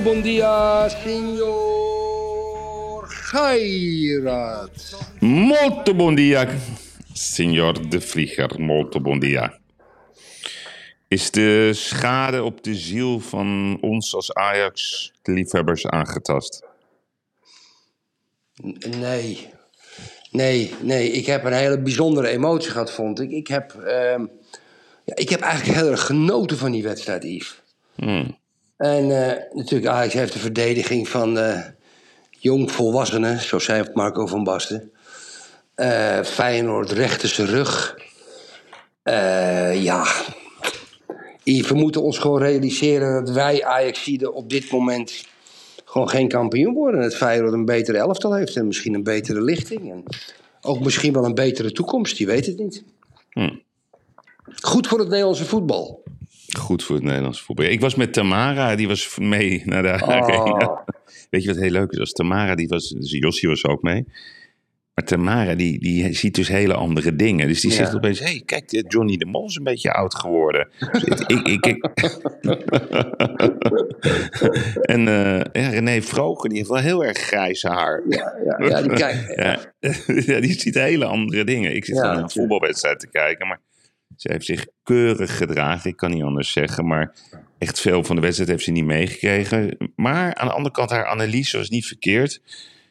[0.00, 1.88] Muito bom dia, senhor
[3.30, 4.96] Gairat.
[5.20, 6.48] Molto bom dia,
[7.12, 8.58] signor de Vlieger.
[8.58, 9.52] Molto bom dia.
[11.08, 16.62] Is de schade op de ziel van ons als Ajax-liefhebbers aangetast?
[18.98, 19.48] Nee.
[20.30, 21.10] Nee, nee.
[21.10, 23.30] Ik heb een hele bijzondere emotie gehad, vond ik.
[23.30, 24.26] Ik heb, ehm,
[25.04, 27.62] ja, ik heb eigenlijk heel erg genoten van die wedstrijd, Yves.
[27.94, 28.39] Hmm.
[28.80, 31.60] En eh, natuurlijk, Ajax heeft de verdediging van eh
[32.30, 34.92] jong volwassenen, zo zei Marco van Basten.
[35.74, 37.98] Eh Feyenoord rechter zijn rug.
[39.74, 40.06] Ja,
[41.44, 45.24] we moeten ons gewoon realiseren dat wij Ajaxiden op dit moment
[45.84, 47.00] gewoon geen kampioen worden.
[47.00, 49.90] Het Feyenoord een betere elftal heeft en misschien een betere lichting.
[49.90, 50.02] En
[50.60, 52.84] ook misschien wel een betere toekomst, je weet het niet.
[53.30, 53.62] Hmm.
[54.60, 56.02] Goed voor het Nederlandse voetbal.
[56.58, 57.66] Goed voor het Nederlands voetbal.
[57.66, 60.84] Ik was met Tamara, die was mee naar de arena.
[61.30, 61.98] Weet je wat heel leuk is?
[61.98, 64.04] Als Tamara, die was, dus Jossie was ook mee.
[64.94, 67.48] Maar Tamara, die, die ziet dus hele andere dingen.
[67.48, 67.76] Dus die Ja.
[67.76, 70.68] zegt opeens, hé, hey, kijk, eh, Johnny de Mol is een beetje oud geworden.
[70.92, 71.84] Dus ik, ik, ik,
[74.94, 78.02] en eh, ja, René Vroger, die heeft wel heel erg grijs haar.
[78.08, 79.34] Ja, ja, ja, die kijk,
[80.30, 81.74] Ja, die ziet hele andere dingen.
[81.74, 83.60] Ik zit naar een voetbalwedstrijd te kijken, maar
[84.20, 85.90] ze heeft zich keurig gedragen.
[85.90, 87.14] Ik kan niet anders zeggen, maar
[87.58, 89.76] echt veel van de wedstrijd heeft ze niet meegekregen.
[89.96, 92.40] Maar aan de andere kant, haar analyse was niet verkeerd.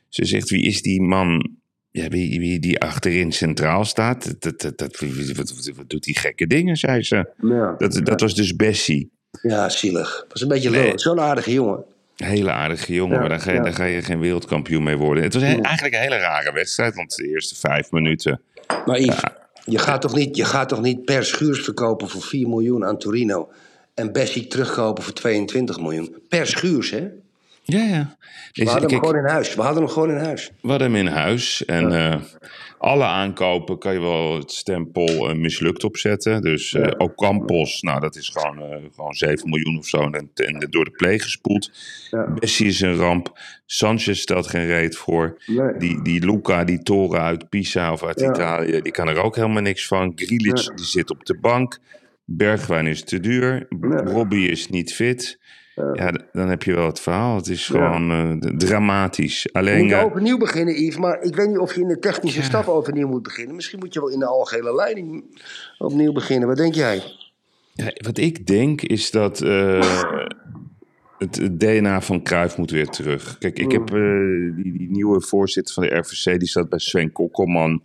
[0.08, 1.50] Ze zegt, wie is die man
[1.92, 4.42] ja, wie, wie die achterin centraal staat?
[4.42, 7.30] Dat, dat, dat, wat, wat- wat doet die gekke dingen, zei ze.
[7.42, 7.75] ja.
[7.78, 9.12] Dat, dat was dus Bessie.
[9.42, 10.25] ja, zielig.
[10.30, 10.84] Was een beetje Nee.
[10.84, 11.00] lullig.
[11.02, 11.84] Zo'n aardige jongen.
[12.16, 15.24] Hele aardige jongen, Ja, maar daar ga, je, daar ga je geen wereldkampioen mee worden.
[15.24, 18.42] Het was he- eigenlijk een hele rare wedstrijd, want de eerste vijf minuten...
[18.86, 19.20] Maar Yves,
[19.72, 22.97] je, gaat toch niet, je gaat toch niet per schuurs verkopen voor 4 miljoen aan
[22.97, 23.50] Torino...
[23.94, 26.16] en Bessie terugkopen voor 22 miljoen?
[26.30, 27.07] Per schuurs, hè?
[27.63, 28.18] Ja, ja.
[28.18, 29.56] We Deze- hadden hem kijk, gewoon in huis.
[29.56, 30.52] We hadden hem gewoon in huis.
[30.62, 31.66] we hadden hem in huis.
[31.66, 32.22] En eh,
[32.80, 36.42] alle aankopen kan je wel het stempel eh, mislukt opzetten.
[36.42, 39.98] Dus ook Campos, nou dat is gewoon, eh, gewoon 7 miljoen of zo.
[39.98, 41.72] En, en door de pleeg gespoeld.
[42.12, 42.34] Ja.
[42.40, 43.40] Bessie is een ramp.
[43.66, 45.42] Sanchez stelt geen reet voor.
[45.46, 45.78] Nee.
[45.78, 48.30] Die, die Luca, die Toren uit Pisa of uit Ja.
[48.32, 50.12] Italië, die kan er ook helemaal niks van.
[50.16, 51.80] Grilic, die zit op de bank.
[52.26, 53.68] Bergwijn is te duur.
[54.04, 55.40] Robbie is niet fit.
[55.94, 57.36] Ja, d- dan heb je wel het verhaal.
[57.36, 59.54] Het is gewoon eh, dramatisch.
[59.54, 60.98] Alleen, moeten eh, overnieuw beginnen, Yves.
[60.98, 63.56] Maar ik weet niet of je in de technische staf overnieuw moet beginnen.
[63.56, 65.24] Misschien moet je wel in de algehele leiding
[65.78, 66.48] opnieuw beginnen.
[66.48, 67.04] Wat denk jij?
[67.74, 70.02] ja, wat ik denk is dat eh,
[71.18, 73.38] het, DNA van Cruijff moet weer terug.
[73.38, 77.12] Kijk, ik heb eh, die, die nieuwe voorzitter van de RVC, die staat bij Sven
[77.12, 77.84] Kokkelman.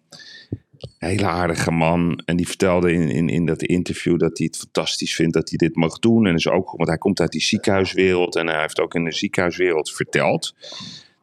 [0.99, 2.23] Hele aardige man.
[2.25, 5.59] En die vertelde in, in, in dat interview dat hij het fantastisch vindt dat hij
[5.59, 6.27] dit mag doen.
[6.27, 9.13] En is ook, want hij komt uit die ziekenhuiswereld en hij heeft ook in de
[9.13, 10.55] ziekenhuiswereld verteld.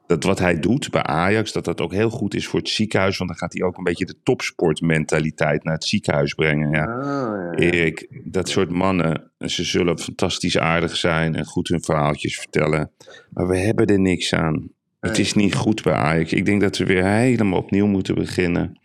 [0.07, 3.17] Dat wat hij doet bij Ajax, dat dat ook heel goed is voor het ziekenhuis.
[3.17, 6.71] Want dan gaat hij ook een beetje de topsportmentaliteit naar het ziekenhuis brengen.
[6.71, 6.85] Ja.
[6.85, 12.91] Ah, Erik, dat soort mannen, ze zullen fantastisch aardig zijn en goed hun verhaaltjes vertellen.
[13.29, 14.69] Maar we hebben er niks aan.
[14.99, 16.33] Het is niet goed bij Ajax.
[16.33, 18.79] Ik denk dat we weer helemaal opnieuw moeten beginnen.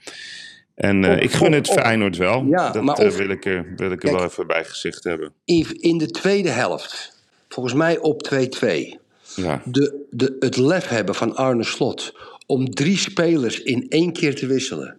[0.76, 2.44] En eh, ik gun het Feyenoord wel.
[2.44, 5.04] Ja, dat maar eh, of- wil ik er, wil ik er wel even bij gezegd
[5.04, 5.32] hebben.
[5.80, 8.96] In de tweede helft, volgens mij op 2-2...
[9.36, 9.62] Ja.
[9.64, 12.14] de, de, het lef hebben van Arne Slot
[12.46, 14.96] om drie spelers in één keer te wisselen.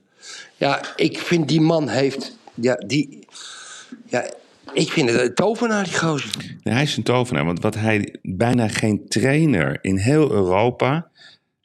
[0.55, 2.37] Ja, ik vind die man heeft.
[2.53, 3.25] Ja, die.
[4.05, 4.29] Ja,
[4.73, 6.29] ik vind het een tovenaar, die gozer.
[6.63, 11.09] Hij is een tovenaar, want wat hij bijna geen trainer in heel Europa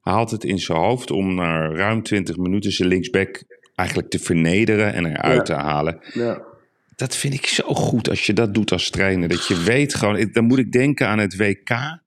[0.01, 3.43] haalt het in zijn hoofd om na ruim 20 minuten zijn linksback
[3.83, 5.57] eigenlijk te vernederen en eruit Ja.
[5.57, 5.99] te halen.
[6.13, 6.41] Ja.
[6.97, 9.29] Dat vind ik zo goed als je dat doet als trainer.
[9.29, 12.01] Dat je weet gewoon, dan moet ik denken aan het WK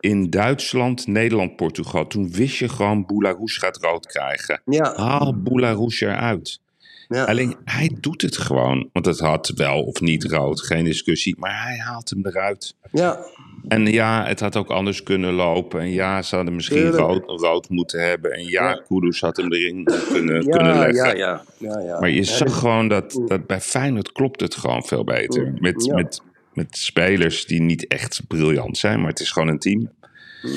[0.00, 2.06] in Duitsland, Nederland, Portugal.
[2.06, 4.60] Toen wist je gewoon, Boularoes gaat rood krijgen.
[4.64, 4.94] Ja.
[4.96, 6.60] Haal Boularoes eruit.
[7.08, 7.24] Ja.
[7.24, 8.88] Alleen hij doet het gewoon.
[8.92, 11.34] Want het had wel of niet rood, geen discussie.
[11.38, 12.74] Maar hij haalt hem eruit.
[12.92, 13.18] Ja,
[13.68, 15.80] En ja, het had ook anders kunnen lopen.
[15.80, 18.32] En ja, ze hadden misschien rood, rood moeten hebben.
[18.32, 18.82] En ja, Ja.
[18.88, 20.94] Kudus had hem erin kunnen, leggen.
[20.94, 22.00] ja, ja, ja, ja.
[22.00, 25.54] Maar je zag gewoon dat, dat bij Feyenoord klopt het gewoon veel beter.
[25.58, 25.86] Met, Mm.
[25.86, 25.94] Ja.
[25.94, 26.20] met,
[26.52, 29.90] met spelers die niet echt briljant zijn, maar het is gewoon een team.
[30.42, 30.52] Mm.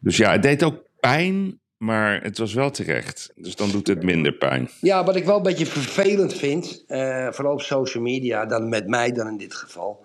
[0.00, 3.32] Dus ja, het deed ook pijn, maar het was wel terecht.
[3.36, 4.68] Dus dan doet het minder pijn.
[4.80, 8.86] Ja, wat ik wel een beetje vervelend vind, eh, vooral op social media, dan met
[8.86, 10.04] mij dan in dit geval.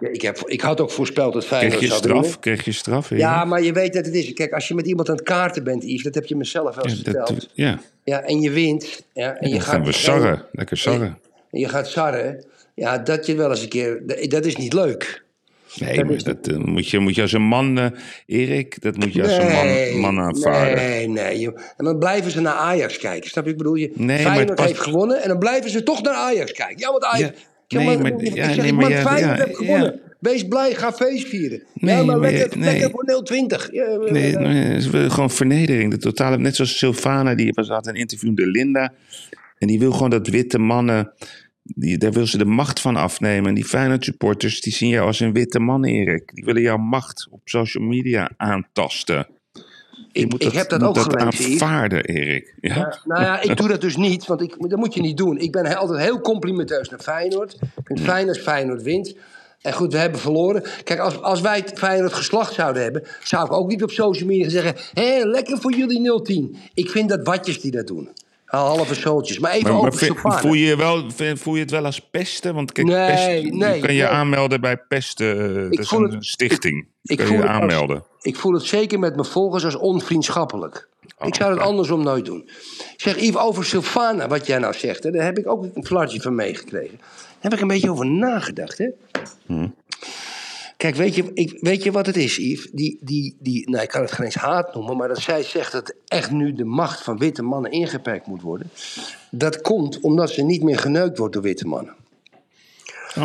[0.00, 2.38] Ik, heb, ik had ook voorspeld dat Feyenoord Kreeg je zou straf?
[2.38, 3.10] Kreeg je straf?
[3.10, 4.32] Ja, maar je weet dat het is.
[4.32, 6.84] Kijk, als je met iemand aan het kaarten bent, Yves, dat heb je mezelf wel
[6.84, 7.28] eens Ja, verteld.
[7.28, 7.80] dat, ja.
[8.04, 9.02] Ja, en je wint.
[9.12, 10.44] Ja, en je dan gaat gaan we sarren.
[10.52, 11.18] Lekker sarren.
[11.50, 12.44] En je gaat sarren.
[12.74, 14.02] Ja, dat je wel eens een keer.
[14.28, 15.22] Dat is niet leuk.
[15.78, 17.86] Nee, maar dat eh, moet, je, moet je als een man, eh,
[18.26, 20.76] Erik, dat moet je als een man, man aanvaarden.
[20.76, 21.38] Nee, nee.
[21.38, 21.58] joh.
[21.76, 23.30] En dan blijven ze naar Ajax kijken.
[23.30, 23.50] Snap je?
[23.50, 26.14] Ik bedoel, je, Nee, maar Feyenoord past- heeft gewonnen en dan blijven ze toch naar
[26.14, 26.78] Ajax kijken.
[26.78, 27.38] Ja, want Ajax...
[27.66, 30.00] Ja, nee, maar, maar- ik ja, zeg, nee, maar ja, Feyenoord ja, heeft gewonnen.
[30.20, 31.62] Wees blij, ga feest vieren.
[31.74, 32.70] Nee, ja, maar, maar lekker, nee.
[32.70, 33.68] lekker voor 020.
[33.72, 34.80] Ja, Nee, nee,
[35.10, 35.90] gewoon vernedering.
[35.90, 38.92] De totale, net zoals Sylvana, die was, had een interview met Linda.
[39.58, 41.12] En die wil gewoon dat witte mannen,
[41.76, 43.48] die, daar wil ze de macht van afnemen.
[43.48, 46.30] En die Feyenoord supporters, die zien jou als een witte man, Erik.
[46.34, 49.26] Die willen jouw macht op social media aantasten.
[50.12, 51.62] Je Ik, moet ik heb dat ook gelezen, Yves.
[51.62, 52.54] aanvaarden, Erik.
[52.60, 52.74] Ja?
[52.74, 55.38] Ja, nou ja, ik doe dat dus niet, want ik, dat moet je niet doen.
[55.38, 57.52] Ik ben he- altijd heel complimenteus naar Feyenoord.
[57.54, 59.14] Ik vind het fijn als Feyenoord wint.
[59.60, 60.62] En goed, we hebben verloren.
[60.84, 63.02] Kijk, als, als wij Feyenoord geslacht zouden hebben...
[63.22, 64.74] zou ik ook niet op social media zeggen...
[64.92, 66.56] hé, lekker voor jullie 010.
[66.74, 68.08] Ik vind dat watjes die dat doen.
[68.50, 69.38] Halve zooltjes.
[69.38, 70.38] Maar even Maar, maar over Sylvana.
[70.38, 71.04] voel, je wel,
[71.34, 72.54] voel je het wel als pesten?
[72.54, 74.06] Want kijk, Nee, pest, nee, je kan je nee.
[74.06, 75.56] aanmelden bij pesten.
[75.56, 76.86] eh, Dat is een het- stichting.
[77.02, 78.04] ik kan voel je als- aanmelden.
[78.20, 80.88] Ik voel het zeker met mijn volgers als onvriendschappelijk.
[81.18, 82.42] Oh, ik zou het andersom nooit doen.
[82.78, 85.02] Ik zeg, Yves, over Sylvana, wat jij nou zegt...
[85.02, 86.96] Hè, daar heb ik ook een flartje van meegekregen.
[86.98, 88.86] Daar heb ik een beetje over nagedacht, hè.
[90.80, 92.68] Kijk, weet je, ik, weet je wat het is, Yves?
[92.72, 94.96] Die, die, die, nou, ik kan het geen eens haat noemen...
[94.96, 98.70] maar dat zij zegt dat echt nu de macht van witte mannen ingeperkt moet worden...
[99.30, 101.94] dat komt omdat ze niet meer geneukt wordt door witte mannen.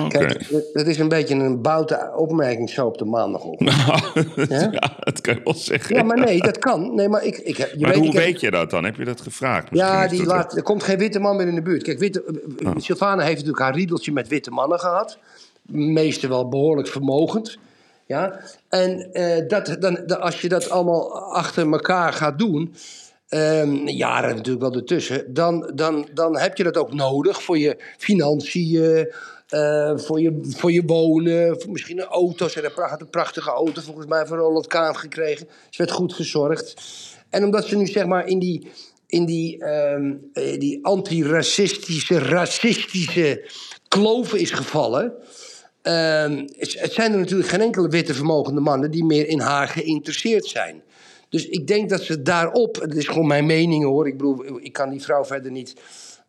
[0.10, 3.72] Kijk, dat- dat is een beetje een boute opmerking zo op de maandagochtend.
[4.50, 4.96] ja?
[5.00, 5.96] dat kan je wel zeggen.
[5.96, 6.96] Ja, maar nee, dat kan.
[6.96, 8.84] Nee, maar ik, ik, je Maar weet, hoe ik weet je dat dan?
[8.84, 9.72] Heb je dat gevraagd?
[9.72, 11.84] Misschien Ja, die laat, er komt geen witte man meer in de buurt.
[11.84, 12.24] Kijk, witte,
[12.66, 12.72] Oh.
[12.78, 15.18] Sylvana heeft natuurlijk haar riedeltje met witte mannen gehad.
[15.68, 17.58] Meeste wel behoorlijk vermogend.
[18.06, 18.42] Ja?
[18.70, 22.76] En eh, dat, dan, als je dat allemaal achter elkaar gaat doen...
[23.28, 25.34] ehm, jaren natuurlijk wel ertussen...
[25.34, 29.12] Dan, dan, dan heb je dat ook nodig voor je financiën...
[29.50, 32.48] eh, voor, je, voor je wonen, voor misschien een auto.
[32.48, 35.48] Ze pracht- een prachtige auto volgens mij van Roland Kaan gekregen.
[35.70, 36.74] Ze werd goed verzorgd.
[37.30, 38.72] En omdat ze nu zeg maar in die,
[39.08, 43.50] in die, ehm, eh, die antiracistische, racistische
[43.88, 45.14] kloven is gevallen.
[45.86, 50.46] Ehm, het zijn er natuurlijk geen enkele witte vermogende mannen die meer in haar geïnteresseerd
[50.46, 50.84] zijn.
[51.30, 54.74] Dus ik denk dat ze daarop, het is gewoon mijn mening hoor, ik bedoel, ik
[54.74, 55.74] kan die vrouw verder niet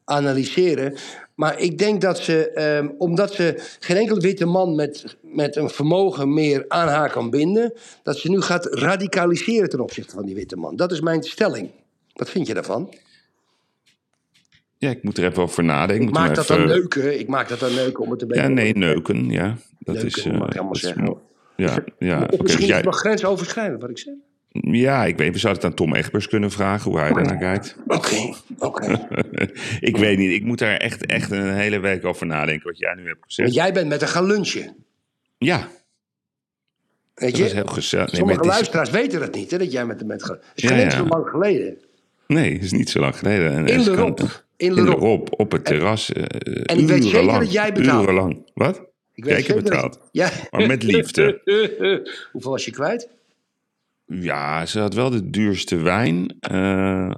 [0.04, 0.94] analyseren.
[1.34, 5.70] Maar ik denk dat ze, ehm, omdat ze geen enkele witte man met, met een
[5.70, 7.72] vermogen meer aan haar kan binden,
[8.02, 10.76] dat ze nu gaat radicaliseren ten opzichte van die witte man.
[10.76, 11.70] Dat is mijn stelling.
[12.12, 12.94] Wat vind je daarvan?
[14.78, 16.06] Ja, ik moet er even over nadenken.
[16.08, 17.18] Ik maak dat even- dan neuken.
[17.20, 18.42] Ik maak dat dan neuken om het een beetje...
[18.42, 19.30] Ja, nee, neuken.
[19.30, 20.24] Ja, dat Neuken, is.
[20.26, 21.16] eh, mag je allemaal dat is zeggen.
[21.56, 21.78] Ja,
[22.08, 22.16] ja.
[22.18, 24.14] Of oké, dus misschien jij- is het nog grensoverschrijdend wat ik zeg.
[24.60, 27.38] ja, ik weet, we zouden het aan Tom Egbers kunnen vragen hoe hij daar naar
[27.38, 27.76] kijkt.
[27.86, 29.08] Oké, oké.
[29.80, 32.94] ik weet niet, ik moet daar echt, echt een hele week over nadenken wat jij
[32.94, 33.48] nu hebt gezegd.
[33.48, 34.74] Want jij bent met haar gaan lunchen.
[35.38, 35.68] Ja,
[37.14, 37.54] Weet dat je?
[37.54, 38.06] heel gezellig.
[38.12, 40.36] Nee, Sommige is- luisteraars weten dat niet, hè, dat jij met hem bent gaan.
[40.54, 40.90] Het is Ja, ja.
[40.90, 41.76] zo lang geleden.
[42.26, 43.52] Nee, het is niet zo lang geleden.
[43.52, 44.16] En In de kan-.
[44.56, 44.80] In de.
[44.80, 46.12] Rob, op het terras.
[46.12, 48.02] eh, En ik weet zeker urenlang, dat jij betaalt.
[48.02, 48.50] Urenlang.
[48.54, 48.82] Wat?
[49.12, 50.00] Ik weet zeker dat- betaald.
[50.12, 50.30] Ja.
[50.50, 51.40] Maar met liefde.
[52.32, 53.08] Hoeveel was je kwijt?
[54.06, 56.36] Ja, ze had wel de duurste wijn.
[56.40, 57.10] eh,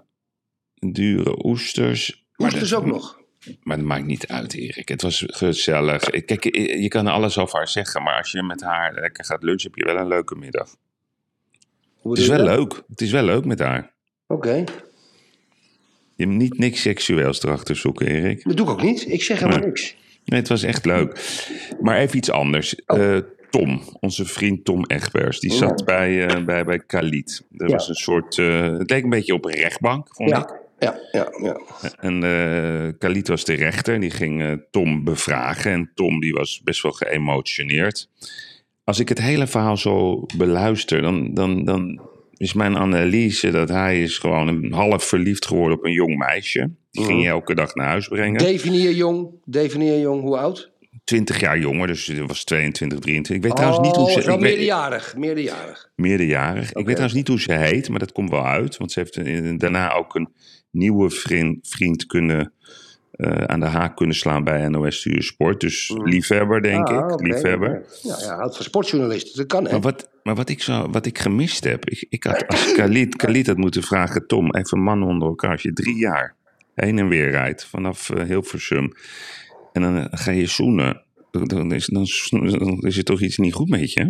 [0.79, 2.27] dure oesters.
[2.37, 3.17] Oesters dat- ook nog.
[3.63, 4.89] Maar dat maakt niet uit, Erik.
[4.89, 6.01] Het was gezellig.
[6.25, 9.71] Kijk, je kan alles over haar zeggen, maar als je met haar lekker gaat lunchen,
[9.71, 10.77] heb je wel een leuke middag.
[12.03, 12.83] Het is wel leuk.
[12.89, 13.93] Het is wel leuk met haar.
[14.27, 14.65] Oké.
[16.19, 18.45] Je hebt niet niks seksueels erachter zoeken, Erik.
[18.45, 19.11] Dat doe ik ook niet.
[19.13, 19.97] Ik zeg helemaal niks.
[20.25, 21.39] Nee, het was echt leuk.
[21.81, 22.75] Maar even iets anders.
[22.87, 23.17] Oh.
[23.17, 27.45] Eh, Tom, onze vriend Tom Egbers, die zat bij, eh bij, bij Khalid.
[27.51, 27.75] Dat Ja.
[27.75, 30.37] was een soort, eh, het leek een beetje op een rechtbank, vond ik.
[30.37, 31.29] Ja, ja, ja.
[31.43, 31.57] ja.
[32.01, 35.73] En Khalid was de rechter en die ging Tom bevragen.
[35.73, 38.09] En Tom die was best wel geëmotioneerd.
[38.85, 42.01] Als ik het hele verhaal zo beluister, dan, dan, dan
[42.39, 46.71] is mijn analyse dat hij is gewoon een half verliefd geworden op een jong meisje.
[46.91, 48.39] Die ging je elke dag naar huis brengen.
[48.39, 50.71] Definieer jong, definieer jong, hoe oud?
[51.05, 53.37] 20 jaar jonger, dus het was 22, 23.
[53.37, 54.27] Ik weet trouwens niet hoe Oh, ze...
[54.27, 55.91] wel meerderjarig, meerderjarig.
[55.97, 56.69] meerderjarig.
[56.69, 58.77] Ik weet trouwens niet hoe ze heet, maar dat komt wel uit.
[58.77, 60.29] Want ze heeft daarna ook een
[60.71, 62.53] nieuwe vriend, vriend kunnen,
[63.19, 65.61] eh, aan de haak kunnen slaan bij NOS Studio Sport.
[65.61, 67.13] Dus liefhebber, denk Ah, ik.
[67.13, 67.85] oké, liefhebber.
[68.03, 69.71] Ja, ja, van sportjournalisten, dat kan hè.
[69.71, 73.17] Maar wat, maar wat, ik, zo, wat ik gemist heb, ik, ik had als Khalid,
[73.17, 76.37] Khalid had moeten vragen, Tom, even mannen onder elkaar, als je drie jaar
[76.75, 78.93] heen en weer rijdt vanaf eh, Hilversum
[79.73, 83.55] en dan eh, ga je zoenen, dan, is, dan, dan is er toch iets niet
[83.55, 84.01] goed met je?
[84.01, 84.09] hè?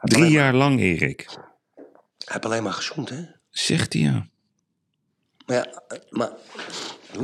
[0.00, 1.24] Drie jaar lang, Erik.
[1.26, 1.38] Hij
[2.24, 3.16] heeft alleen maar gezond hè.
[3.50, 4.26] Zegt hij ja.
[5.46, 6.30] Maar ja, maar...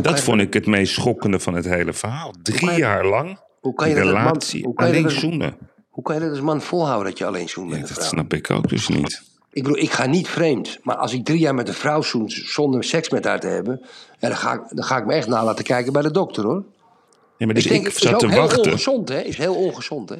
[0.00, 2.34] Dat vond ik het meest schokkende van het hele verhaal.
[2.42, 5.20] Drie je- jaar lang Hoe kan je man- relatie, hoe kan je alleen dat als-
[5.20, 5.56] zoenen.
[5.88, 8.50] Hoe kan je dat als man volhouden dat je alleen zoent met dat snap ik
[8.50, 9.22] ook dus niet.
[9.52, 10.78] Ik bedoel, ik ga niet vreemd.
[10.82, 13.80] Maar als ik drie jaar met een vrouw zoen zonder seks met haar te hebben...
[14.18, 16.44] Ja, dan, ga ik, dan ga ik me echt na laten kijken bij de dokter,
[16.44, 16.64] hoor.
[17.38, 18.64] Ja, maar dus ik denk, ik het is zat te heel wachten.
[18.64, 19.20] ongezond, hè?
[19.20, 20.16] Is heel ongezond, hè?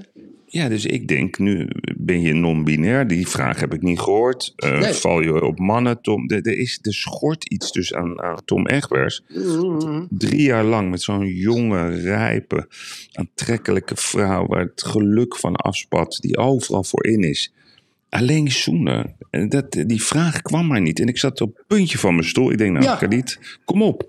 [0.47, 3.07] Ja, dus ik denk, nu ben je non-binair.
[3.07, 4.53] Die vraag heb ik niet gehoord.
[4.57, 4.93] Eh, Nee.
[4.93, 6.31] Val je op mannen, Tom?
[6.31, 9.23] Er, er, is, er schort iets dus aan, aan Tom Egbers.
[9.29, 10.07] Mm-hmm.
[10.11, 12.69] Drie jaar lang met zo'n jonge, rijpe,
[13.13, 14.47] aantrekkelijke vrouw...
[14.47, 17.53] waar het geluk van afspat, die overal voor in is.
[18.09, 19.17] Alleen zoenen.
[19.31, 21.01] En dat, die vraag kwam maar niet.
[21.01, 22.51] En ik zat op het puntje van mijn stoel.
[22.51, 22.97] Ik denk, nou, Ja.
[22.97, 24.09] Khalid, kom op.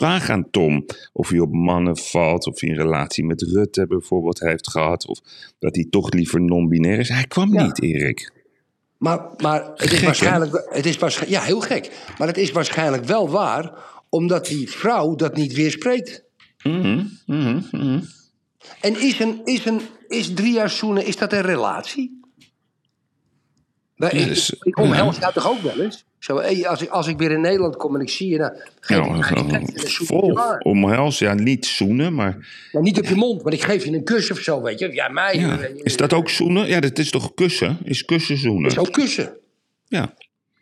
[0.00, 4.40] Vraag aan Tom of hij op mannen valt, of hij een relatie met Rutte bijvoorbeeld
[4.40, 5.18] heeft gehad, of
[5.58, 7.08] dat hij toch liever non-binair is.
[7.08, 7.64] Hij kwam Ja.
[7.64, 8.32] niet, Erik.
[8.98, 10.04] Maar, maar het Gek, is hè?
[10.06, 10.66] waarschijnlijk...
[10.70, 11.90] Het is waarschijnlijk ja, heel gek.
[12.18, 13.72] Maar het is waarschijnlijk wel waar...
[14.08, 16.24] omdat die vrouw dat niet weerspreekt.
[16.62, 17.04] Mhm,
[18.80, 22.19] En is, een, is, een, is drie jaar zoenen, is dat een relatie?
[24.00, 26.04] Wij- Ja, ik, dus- ik omhels toch ook wel eens?
[26.18, 28.38] Zo, hey, als, ik, als ik weer in Nederland kom en ik zie je...
[28.38, 28.96] Nou, geef
[29.50, 30.58] Ja, ik een vol maar.
[30.58, 32.36] omhels, ja, niet zoenen, maar
[32.72, 34.92] niet op je mond, maar ik geef je een kus of zo, weet je.
[34.92, 35.36] Ja, mij.
[35.38, 35.58] ja.
[35.82, 36.66] is dat ook zoenen?
[36.68, 37.78] Ja, dat is toch kussen?
[37.84, 38.70] Is kussen zoenen?
[38.70, 39.32] Zo kussen.
[39.88, 40.14] Ja,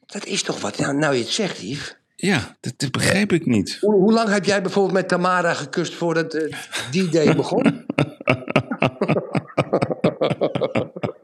[0.07, 1.97] Dat is toch wat, nou, nou je het zegt, Yves.
[2.17, 3.79] ja dat, dat begrijp ik niet.
[3.81, 6.57] Hoe, hoe lang heb jij bijvoorbeeld met Tamara gekust voordat eh,
[6.91, 7.63] die day begon?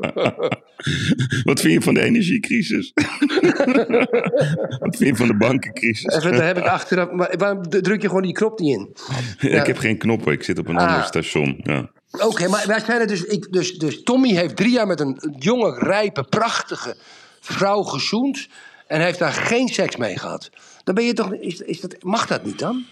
[1.45, 2.93] Wat vind je van de energiecrisis?
[4.79, 6.15] Wat vind je van de bankencrisis?
[6.15, 7.11] Even, daar heb ik achteraf...
[7.11, 8.97] Maar waarom druk je gewoon die knop niet in?
[9.51, 10.89] Ik heb geen knoppen, ik zit op een Ah.
[10.89, 11.61] ander station.
[11.63, 11.91] Ja.
[12.11, 13.73] Oké, maar wij zijn er dus, ik, dus...
[13.79, 16.97] Dus Tommy heeft drie jaar met een jonge, rijpe, prachtige
[17.41, 18.49] vrouw gezoend...
[18.87, 20.51] en heeft daar geen seks mee gehad.
[20.85, 21.35] Dan ben je toch...
[21.35, 22.85] Is, is dat, mag dat niet dan?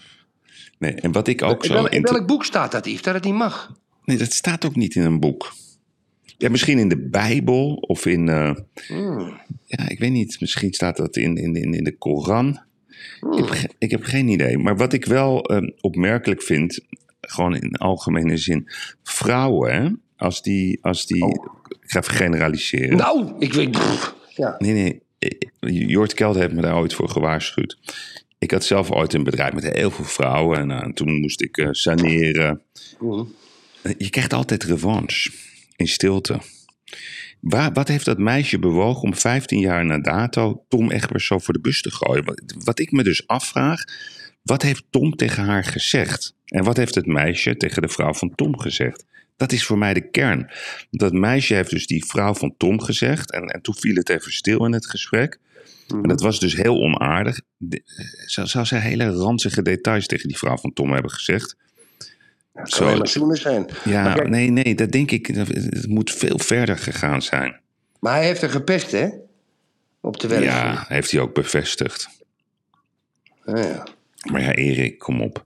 [0.79, 1.73] Nee, en wat ik ook In, zo...
[1.73, 3.01] wel- in welk boek staat dat, Yves?
[3.01, 3.71] Dat het niet mag?
[4.05, 5.53] Nee, dat staat ook niet in een boek.
[6.37, 8.29] Ja, misschien in de Bijbel of in.
[8.29, 8.55] eh,
[8.87, 9.41] Hmm.
[9.65, 10.37] Ja, ik weet niet.
[10.39, 12.59] Misschien staat dat in, in, in, de Koran.
[13.31, 14.57] Ik, heb ge- ik heb geen idee.
[14.57, 16.79] Maar wat ik wel eh, opmerkelijk vind,
[17.21, 18.67] gewoon in algemene zin,
[19.03, 20.77] vrouwen, hè, als die.
[20.81, 22.97] Als die Ik ga even generaliseren.
[22.97, 23.77] Nou, ik weet...
[24.35, 24.55] ja.
[24.59, 25.01] Nee, nee.
[25.19, 27.77] eh, Jort Kelder heeft me daar ooit voor gewaarschuwd.
[28.39, 30.57] Ik had zelf ooit een bedrijf met heel veel vrouwen.
[30.59, 32.61] En eh, toen moest ik saneren.
[33.81, 35.31] Eh, Je krijgt altijd revanche.
[35.83, 36.39] In stilte.
[37.39, 41.53] Waar, wat heeft dat meisje bewogen om 15 jaar na dato Tom Egbers zo voor
[41.53, 42.25] de bus te gooien?
[42.25, 43.83] Wat, wat ik me dus afvraag,
[44.41, 46.35] wat heeft Tom tegen haar gezegd?
[46.45, 49.05] En wat heeft het meisje tegen de vrouw van Tom gezegd?
[49.37, 50.51] Dat is voor mij de kern.
[50.91, 53.31] Dat meisje heeft dus die vrouw van Tom gezegd.
[53.31, 55.39] En, en toen viel het even stil in het gesprek.
[55.87, 57.41] En dat was dus heel onaardig.
[58.25, 61.55] Zou, zou zij hele ranzige details tegen die vrouw van Tom hebben gezegd?
[62.53, 63.65] Het kan maar zoenen zijn.
[63.83, 65.35] Ja, kijk, nee, nee, dat denk ik.
[65.35, 67.59] dat- Het moet veel verder gegaan zijn.
[67.99, 69.09] Maar hij heeft er gepest, hè?
[70.01, 70.27] Op de.
[70.41, 72.07] Ja, heeft hij ook bevestigd.
[73.45, 73.87] Ja, ja.
[74.31, 75.45] Maar ja, Erik, kom op.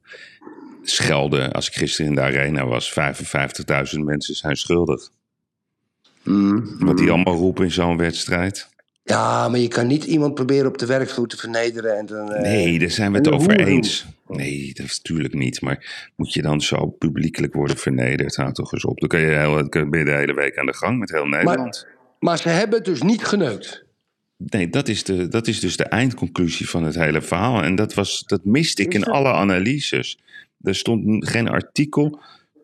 [0.84, 5.10] Schelden, als ik gisteren in de arena was, 55.000 mensen zijn schuldig.
[6.24, 6.76] Mm.
[6.80, 8.70] Wat die allemaal roepen in zo'n wedstrijd.
[9.10, 12.32] Ja, maar je kan niet iemand proberen op de werkvloer te vernederen en dan...
[12.34, 14.06] eh, Nee, daar zijn we het over eens.
[14.28, 15.62] Nee, dat is natuurlijk niet.
[15.62, 18.36] Maar moet je dan zo publiekelijk worden vernederd?
[18.36, 19.00] Houd toch eens op.
[19.00, 21.26] Dan kan je, heel, kan- ben je de hele week aan de gang met heel
[21.26, 21.88] Nederland.
[22.20, 23.86] Maar ze hebben dus niet geneukt.
[24.38, 27.64] Nee, dat is, de, dat is dus de eindconclusie van het hele verhaal.
[27.64, 30.20] En dat, was, dat miste ik in alle analyses.
[30.64, 32.20] Er stond geen artikel.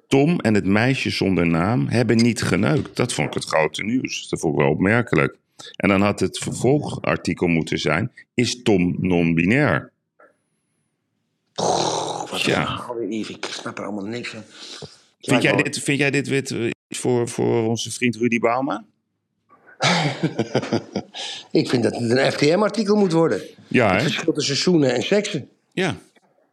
[0.08, 2.96] Tom en het meisje zonder naam hebben niet geneukt.
[2.96, 4.30] Dat vond ik het grote nieuws.
[4.30, 5.36] Dat vond ik wel opmerkelijk.
[5.76, 9.92] En dan had het vervolgartikel moeten zijn: Is Tom non-binair?
[11.56, 12.92] Wat Ja.
[13.10, 14.44] Ik snap er allemaal niks van.
[15.20, 16.56] Vind jij dit, vind jij dit wit,
[16.90, 18.84] voor, voor onze vriend Rudy Bauma?
[21.52, 23.42] ik vind dat het een FTM-artikel moet worden.
[23.68, 24.02] Ja, Het hè?
[24.02, 25.50] verschil tussen zoenen en seksen.
[25.72, 25.98] Ja.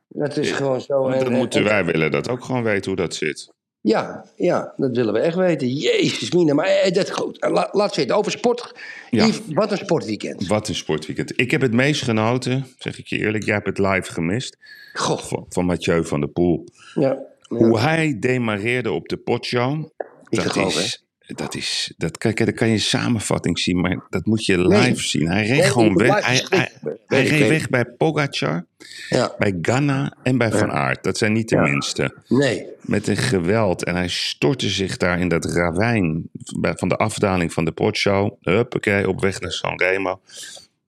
[0.09, 1.09] Dat is gewoon zo.
[1.09, 3.53] En- dan en- moeten en- wij willen dat ook gewoon weten hoe dat zit.
[3.83, 5.69] Ja, ja, dat willen we echt weten.
[5.69, 6.55] Jezus, Mina.
[6.55, 8.17] Maar eh, dat, goed, eh, la- laat zitten.
[8.17, 8.75] Over sport.
[9.11, 9.27] Ja.
[9.27, 10.47] Yves, wat een sportweekend.
[10.47, 11.41] Wat een sportweekend.
[11.41, 13.45] Ik heb het meest genoten, zeg ik je eerlijk.
[13.45, 14.57] Jij hebt het live gemist.
[14.93, 15.19] Goh.
[15.19, 16.65] Van, van Mathieu van der Poel.
[16.95, 17.01] Ja.
[17.01, 17.19] ja.
[17.57, 19.85] Hoe hij demareerde op de potshow.
[20.31, 24.59] Dat is, dat is, dat, kijk, dat kan je samenvatting zien, maar dat moet je
[24.59, 24.95] live Nee.
[24.97, 25.29] zien.
[25.29, 26.27] Hij reed Nee, gewoon weg.
[26.27, 26.69] Hij,
[27.07, 28.67] hij, reed weg bij Pogacar,
[29.09, 29.35] ja.
[29.39, 31.03] bij Ganna en bij Van Aert.
[31.05, 31.63] Dat zijn niet de Ja.
[31.63, 32.15] minste.
[32.29, 32.67] Nee.
[32.81, 33.85] Met een geweld.
[33.85, 36.29] En hij stortte zich daar in dat ravijn
[36.61, 38.33] van de afdaling van de potshow.
[38.41, 40.21] Huppakee, op weg naar Sanremo.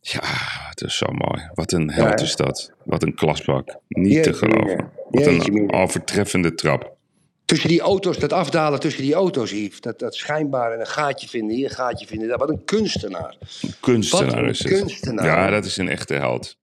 [0.01, 0.21] Ja,
[0.69, 1.49] het is zo mooi.
[1.55, 2.73] Wat een held is dat.
[2.85, 3.77] Wat een klasbak.
[3.89, 4.91] Niet Jeetje te geloven.
[5.11, 6.92] Wat een overtreffende trap.
[7.53, 9.81] Tussen die auto's, dat afdalen tussen die auto's, Yves.
[9.81, 12.39] Dat, dat schijnbaar en een gaatje vinden hier, een gaatje vinden daar.
[12.39, 13.37] Wat een kunstenaar.
[13.81, 14.69] Kunstenaar een is het.
[14.69, 15.25] kunstenaar.
[15.25, 16.57] Ja, dat is een echte held.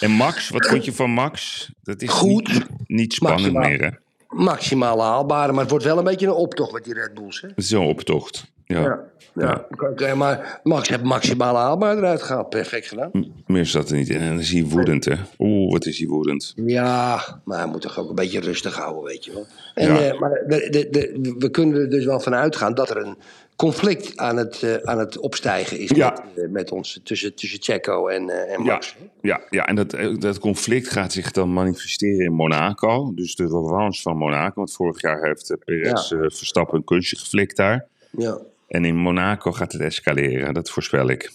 [0.00, 1.70] En Max, wat vond je van Max?
[1.82, 2.52] Dat is Goed.
[2.52, 3.68] Niet, niet spannend Maximaal.
[3.68, 3.90] meer, hè?
[4.28, 7.40] Maximale haalbare, maar het wordt wel een beetje een optocht met die Red Bulls.
[7.40, 7.48] Hè?
[7.48, 8.52] Het is optocht.
[8.66, 9.00] Ja.
[9.34, 9.66] Ja.
[9.96, 10.14] Ja.
[10.14, 12.48] Maar Max heeft maximale haalbaar eruit gehaald.
[12.48, 13.10] Perfect gedaan.
[13.46, 14.20] Meer zat er niet in.
[14.20, 15.14] En dan is hij woedend, hè?
[15.38, 16.52] Oeh, wat is hij woedend.
[16.56, 19.46] Ja, maar hij moet toch ook een beetje rustig houden, weet je wel.
[19.74, 20.00] En, Ja.
[20.00, 23.16] eh, maar de, de, de, we kunnen er dus wel van uitgaan dat er een
[23.56, 26.10] conflict aan het, eh, aan het opstijgen is Ja.
[26.10, 28.96] met, eh, met ons, tussen, tussen Checo en, en Ja, Max.
[29.20, 33.12] ja, ja, en dat, dat conflict gaat zich dan manifesteren in Monaco.
[33.14, 34.52] Dus de revanche van Monaco.
[34.54, 36.18] Want vorig jaar heeft Perez Ja.
[36.30, 37.86] Verstappen een kunstje geflikt daar.
[38.10, 38.38] Ja.
[38.68, 40.54] En in Monaco gaat het escaleren.
[40.54, 41.32] Dat voorspel ik.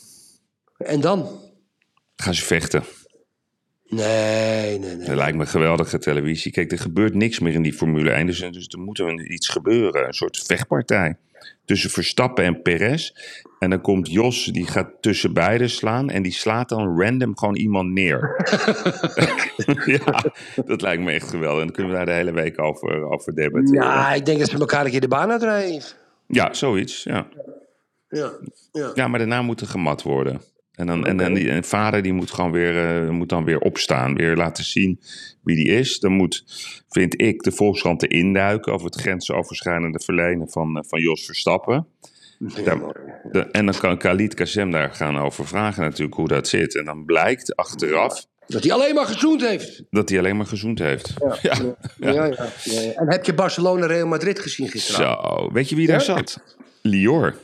[0.77, 1.27] En dan?
[2.15, 2.83] Gaan ze vechten.
[3.89, 5.07] Nee, nee, nee.
[5.07, 6.51] Dat lijkt me geweldige televisie.
[6.51, 8.25] Kijk, er gebeurt niks meer in die Formule 1.
[8.25, 10.07] Dus, dus er moet er iets gebeuren.
[10.07, 11.17] Een soort vechtpartij.
[11.65, 13.12] Tussen Verstappen en Perez.
[13.59, 16.09] En dan komt Jos, die gaat tussen beiden slaan.
[16.09, 18.36] En die slaat dan random gewoon iemand neer.
[20.05, 20.24] ja,
[20.65, 21.59] dat lijkt me echt geweldig.
[21.59, 23.83] En dan kunnen we daar de hele week over, over debatteren.
[23.83, 25.83] Ja, ik denk dat ze elkaar een keer de baan uitrijden.
[26.31, 27.03] Ja, zoiets.
[27.03, 27.27] Ja.
[28.09, 28.31] Ja,
[28.71, 28.91] ja.
[28.93, 30.41] ja, maar daarna moet er gemat worden.
[30.71, 33.59] En dan, en dan die en vader die moet gewoon weer, eh, moet dan weer
[33.59, 35.00] opstaan, weer laten zien
[35.43, 36.00] wie die is.
[36.00, 36.43] Dan moet,
[36.89, 41.88] vind ik, de Volkskrant erin duiken over het grensoverschrijdende verlenen van, eh, van Jos Verstappen.
[42.63, 42.80] Daar-
[43.32, 46.75] de- en dan kan Khalid Kassem daar gaan over vragen natuurlijk hoe dat zit.
[46.75, 49.83] En dan blijkt achteraf Dat hij alleen maar gezoend heeft.
[49.89, 51.13] dat hij alleen maar gezoend heeft.
[51.41, 51.55] Ja.
[51.97, 52.47] Ja, ja, ja.
[52.63, 52.91] ja.
[52.95, 55.05] En heb je Barcelona-Real Madrid gezien gisteren?
[55.21, 56.43] Zo, weet je wie daar zat?
[56.81, 57.35] Lior.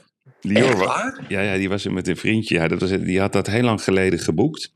[0.42, 1.26] Lior Echt wa- waar?
[1.28, 2.56] Ja, ja, die was er met een vriendje.
[2.56, 4.72] Ja, dat was, die had dat heel lang geleden geboekt.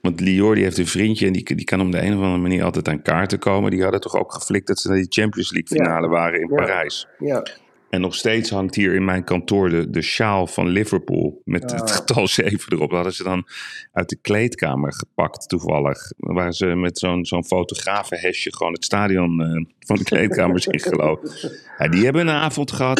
[0.00, 2.38] Want Lior die heeft een vriendje en die, die kan op de een of andere
[2.38, 3.70] manier altijd aan kaarten komen.
[3.70, 6.54] Die hadden toch ook geflikt dat ze naar die Champions League finale waren in Ja.
[6.54, 7.06] Parijs.
[7.18, 7.46] Ja.
[7.90, 11.90] En nog steeds hangt hier in mijn kantoor de, de sjaal van Liverpool met het
[11.90, 12.88] getal 7 erop.
[12.88, 13.46] Dat hadden ze dan
[13.92, 16.12] uit de kleedkamer gepakt toevallig.
[16.16, 21.30] Waren ze met zo'n zo'n fotografenhesje gewoon het stadion eh, van de kleedkamers ingelopen.
[21.78, 22.96] Ja, die hebben een avond gehad.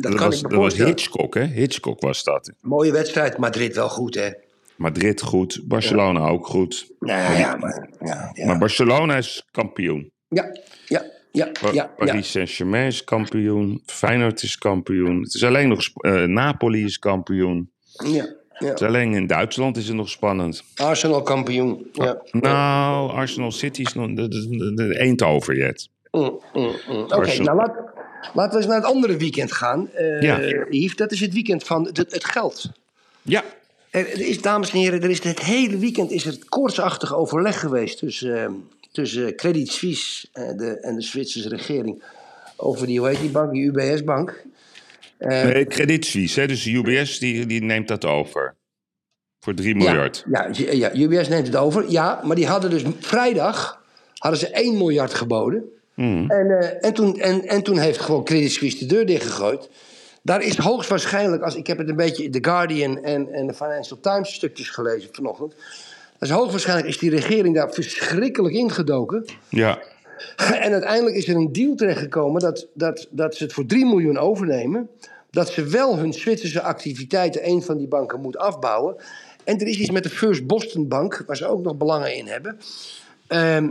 [0.00, 0.76] Dat, was, dat was.
[0.76, 1.44] Hitchcock, hè?
[1.44, 2.52] Hitchcock was dat.
[2.60, 4.30] Mooie wedstrijd, Madrid wel goed, hè?
[4.76, 6.92] Madrid goed, Barcelona ook goed.
[6.98, 7.88] Nou ja, maar...
[8.00, 8.46] Ja, ja.
[8.46, 10.10] Maar Barcelona is kampioen.
[10.28, 11.04] Ja, ja,
[11.38, 11.72] ja, Pa- ja.
[11.72, 11.90] ja.
[12.04, 13.82] Paris Saint-Germain is kampioen.
[13.86, 15.22] Feyenoord is kampioen.
[15.22, 15.80] Het is alleen nog...
[15.94, 17.70] eh, Napoli is kampioen.
[18.04, 18.66] ja, ja.
[18.68, 20.64] Het is alleen in Duitsland is het nog spannend.
[20.76, 21.90] Arsenal kampioen.
[21.92, 22.22] Ja.
[22.30, 25.88] Nou, Arsenal City is nog de, de, de Eindhoven-jet.
[26.10, 27.02] Mm, mm, mm.
[27.02, 27.74] Oké, nou laat,
[28.34, 29.90] laten we eens naar het andere weekend gaan.
[30.20, 30.40] Ja.
[30.70, 32.70] Yves, dat is het weekend van het, het geld.
[33.22, 33.44] Ja,
[33.90, 37.60] Er, er is, dames en heren, er is het hele weekend is er koortsachtig overleg
[37.60, 38.48] geweest tussen, eh,
[38.92, 42.02] tussen Credit Suisse en de, en de Zwitserse regering
[42.56, 44.44] over die, hoe heet die bank, die UBS-bank.
[45.18, 46.40] nee, Credit Suisse.
[46.40, 46.46] Hè?
[46.46, 48.54] Dus de UBS die, die neemt dat over.
[49.40, 50.24] Voor 3 miljard.
[50.30, 51.90] Ja, ja, ja, UBS neemt het over.
[51.90, 53.78] Ja, maar die hadden dus vrijdag
[54.18, 55.64] hadden ze 1 miljard geboden.
[55.94, 56.30] Mhm.
[56.30, 59.68] En, eh, en, toen, en, en toen heeft gewoon Credit Suisse de deur dichtgegooid.
[60.22, 63.54] Daar is hoogstwaarschijnlijk, als ik heb het een beetje in The Guardian en, en de
[63.54, 65.54] Financial Times stukjes gelezen vanochtend.
[66.18, 69.24] Dat is hoogstwaarschijnlijk is die regering daar verschrikkelijk ingedoken.
[69.48, 69.78] Ja.
[70.36, 74.18] En uiteindelijk is er een deal terechtgekomen dat, dat, dat ze het voor 3 miljoen
[74.18, 74.88] overnemen.
[75.30, 78.96] Dat ze wel hun Zwitserse activiteiten, een van die banken, moet afbouwen.
[79.44, 82.26] En er is iets met de First Boston Bank, waar ze ook nog belangen in
[82.26, 82.58] hebben.
[83.26, 83.68] Ehm,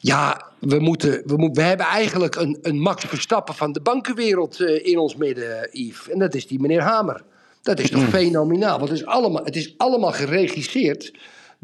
[0.00, 4.86] ja, we, moeten, we, we hebben eigenlijk een, een Max Verstappen van de bankenwereld eh,
[4.86, 6.08] in ons midden, Yves.
[6.08, 7.22] En dat is die meneer Hamer.
[7.62, 8.78] Dat is toch fenomenaal.
[8.78, 11.12] Want het is, allemaal, het is allemaal geregisseerd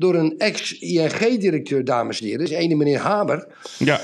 [0.03, 2.41] door een ex-ING-directeur, dames en heren.
[2.41, 3.47] Dat is ene meneer Hamer.
[3.79, 4.01] Ja.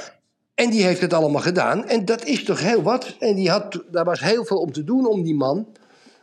[0.55, 1.85] En die heeft het allemaal gedaan.
[1.87, 3.17] En dat is toch heel wat.
[3.19, 5.67] En die had, daar was heel veel om te doen om die man.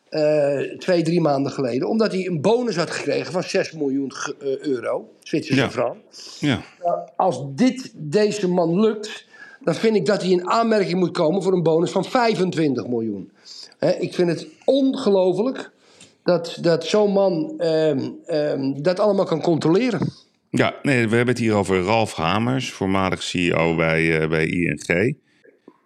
[0.09, 1.89] eh, twee, drie maanden geleden.
[1.89, 5.69] Omdat hij een bonus had gekregen van 6 miljoen eh, euro, Zwitserse Ja.
[5.71, 5.95] frank.
[6.39, 6.61] Ja.
[6.83, 9.25] Nou, als dit deze man lukt,
[9.63, 13.31] dan vind ik dat hij in aanmerking moet komen voor een bonus van 25 miljoen.
[13.99, 15.71] Ik vind het ongelooflijk
[16.25, 20.11] dat, dat zo'n man ehm, ehm, dat allemaal kan controleren.
[20.49, 25.15] Ja, nee, we hebben het hier over Ralf Hamers, voormalig CEO bij, eh, bij ING.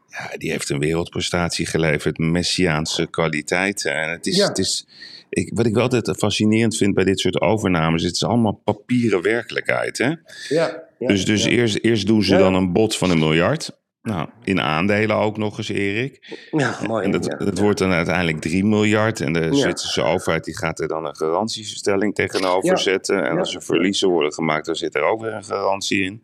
[0.07, 3.93] Ja, die heeft een wereldprestatie geleverd, messiaanse kwaliteiten.
[3.93, 4.47] En het is, Ja.
[4.47, 4.87] het is
[5.29, 9.21] ik, wat ik wel altijd fascinerend vind bij dit soort overnames, het is allemaal papieren
[9.21, 9.97] werkelijkheid.
[9.97, 10.07] Hè?
[10.07, 13.78] Ja, ja, dus dus eerst, eerst doen ze dan een bod van een miljard.
[14.01, 16.37] Nou, in aandelen ook nog eens, Erik.
[16.51, 17.03] Ja, mooi.
[17.05, 17.35] En dat, ja.
[17.37, 19.21] dat wordt dan uiteindelijk 3 miljard.
[19.21, 22.75] En de Zwitserse overheid die gaat er dan een garantieverstelling tegenover Ja.
[22.75, 23.23] zetten.
[23.23, 26.23] En als er verliezen worden gemaakt, dan zit er ook weer een garantie in.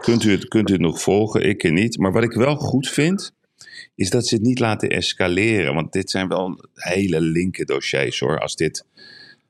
[0.00, 1.48] Kunt u het, kunt u het nog volgen?
[1.48, 1.98] Ik niet.
[1.98, 3.34] Maar wat ik wel goed vind,
[3.94, 5.74] is dat ze het niet laten escaleren.
[5.74, 8.38] Want dit zijn wel hele linker dossiers hoor.
[8.38, 8.84] Als dit,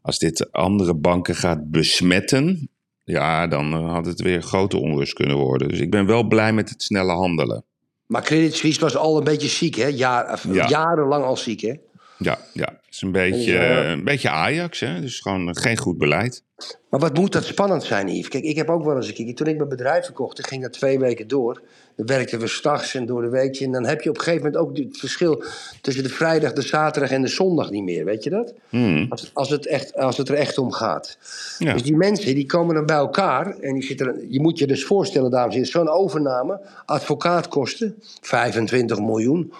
[0.02, 2.70] als dit andere banken gaat besmetten,
[3.04, 5.68] ja, dan eh, had het weer grote onrust kunnen worden.
[5.68, 7.64] Dus ik ben wel blij met het snelle handelen.
[8.06, 9.86] Maar Credit Suisse was al een beetje ziek, hè?
[9.86, 10.68] Jaar, Ja.
[10.68, 11.74] Jarenlang al ziek, hè?
[12.18, 12.64] Ja, ja.
[12.84, 13.82] Het is een beetje, Ja.
[13.82, 15.00] eh, een beetje Ajax, hè?
[15.00, 16.44] Dus gewoon geen goed beleid.
[16.88, 18.28] Maar wat moet dat spannend zijn, Yves?
[18.28, 19.34] Kijk, ik heb ook wel eens een keer...
[19.34, 21.62] Toen ik mijn bedrijf verkocht, ging dat twee weken door.
[21.96, 23.60] Dan werkten we s'nachts en door de week.
[23.60, 25.44] En dan heb je op een gegeven moment ook het verschil...
[25.80, 28.04] tussen de vrijdag, de zaterdag en de zondag niet meer.
[28.04, 28.54] Weet je dat?
[28.68, 29.06] Hmm.
[29.08, 31.18] Als, als, het, echt, als het er echt om gaat.
[31.58, 31.72] Ja.
[31.72, 33.58] Dus die mensen die komen dan bij elkaar.
[33.58, 35.72] En die zitten, je moet je dus voorstellen, dames en heren.
[35.72, 39.52] Zo'n overname, advocaatkosten, 25 miljoen.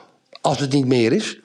[0.43, 1.41] Als het niet meer is.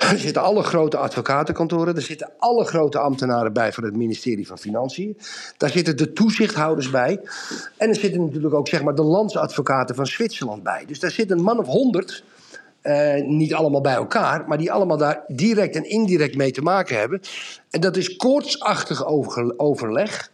[0.00, 1.96] Er zitten alle grote advocatenkantoren.
[1.96, 5.18] Er zitten alle grote ambtenaren bij van het ministerie van Financiën.
[5.56, 7.20] Daar zitten de toezichthouders bij.
[7.76, 10.84] En er zitten natuurlijk ook zeg maar, de landsadvocaten van Zwitserland bij.
[10.86, 12.24] Dus daar zit een man of honderd.
[12.82, 16.98] eh, niet allemaal bij elkaar, maar die allemaal daar direct en indirect mee te maken
[16.98, 17.20] hebben.
[17.70, 19.06] En dat is koortsachtig
[19.56, 20.30] overleg.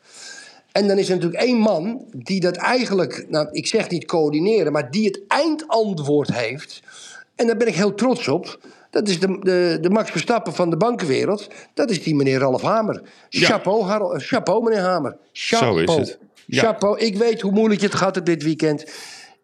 [0.73, 4.73] En dan is er natuurlijk één man die dat eigenlijk, nou, ik zeg niet coördineren,
[4.73, 6.83] maar die het eindantwoord heeft.
[7.37, 8.59] En daar ben ik heel trots op.
[8.91, 11.49] Dat is de, de, de Max Verstappen van de bankenwereld.
[11.75, 13.03] Dat is die meneer Ralf Hamer.
[13.29, 13.47] Ja.
[13.47, 15.17] Chapeau, eh, chapeau meneer Hamer.
[15.33, 15.87] Chapeau.
[15.87, 16.19] Zo is het.
[16.47, 16.63] Ja.
[16.63, 16.99] Chapeau.
[16.99, 18.85] Ik weet hoe moeilijk je het hebt dit weekend.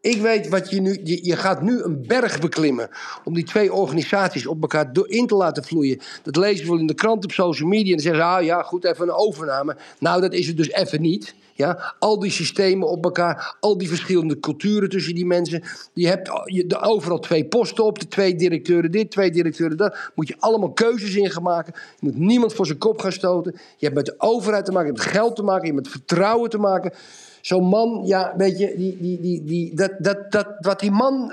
[0.01, 1.01] Ik weet wat je nu.
[1.05, 2.89] Je, je gaat nu een berg beklimmen.
[3.25, 6.01] om die twee organisaties op elkaar do- in te laten vloeien.
[6.23, 7.85] Dat lezen we in de krant op social media.
[7.85, 9.77] En dan zeggen ze: ah ja, goed, even een overname.
[9.99, 11.35] Nou, dat is het dus even niet.
[11.61, 15.63] Ja, al die systemen op elkaar, al die verschillende culturen tussen die mensen.
[15.93, 19.97] Je hebt je, overal twee posten op, de twee directeuren dit, twee directeuren dat.
[20.15, 21.73] Moet je allemaal keuzes in gaan maken.
[21.77, 23.53] Je moet niemand voor zijn kop gaan stoten.
[23.53, 25.85] Je hebt met de overheid te maken, je hebt met geld te maken, je hebt
[25.85, 26.93] met vertrouwen te maken.
[27.41, 31.33] Zo'n man, ja, weet je, die, die, die, die, dat, dat, dat, wat die man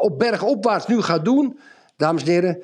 [0.00, 1.58] op bergopwaarts nu gaat doen,
[1.96, 2.58] dames en heren.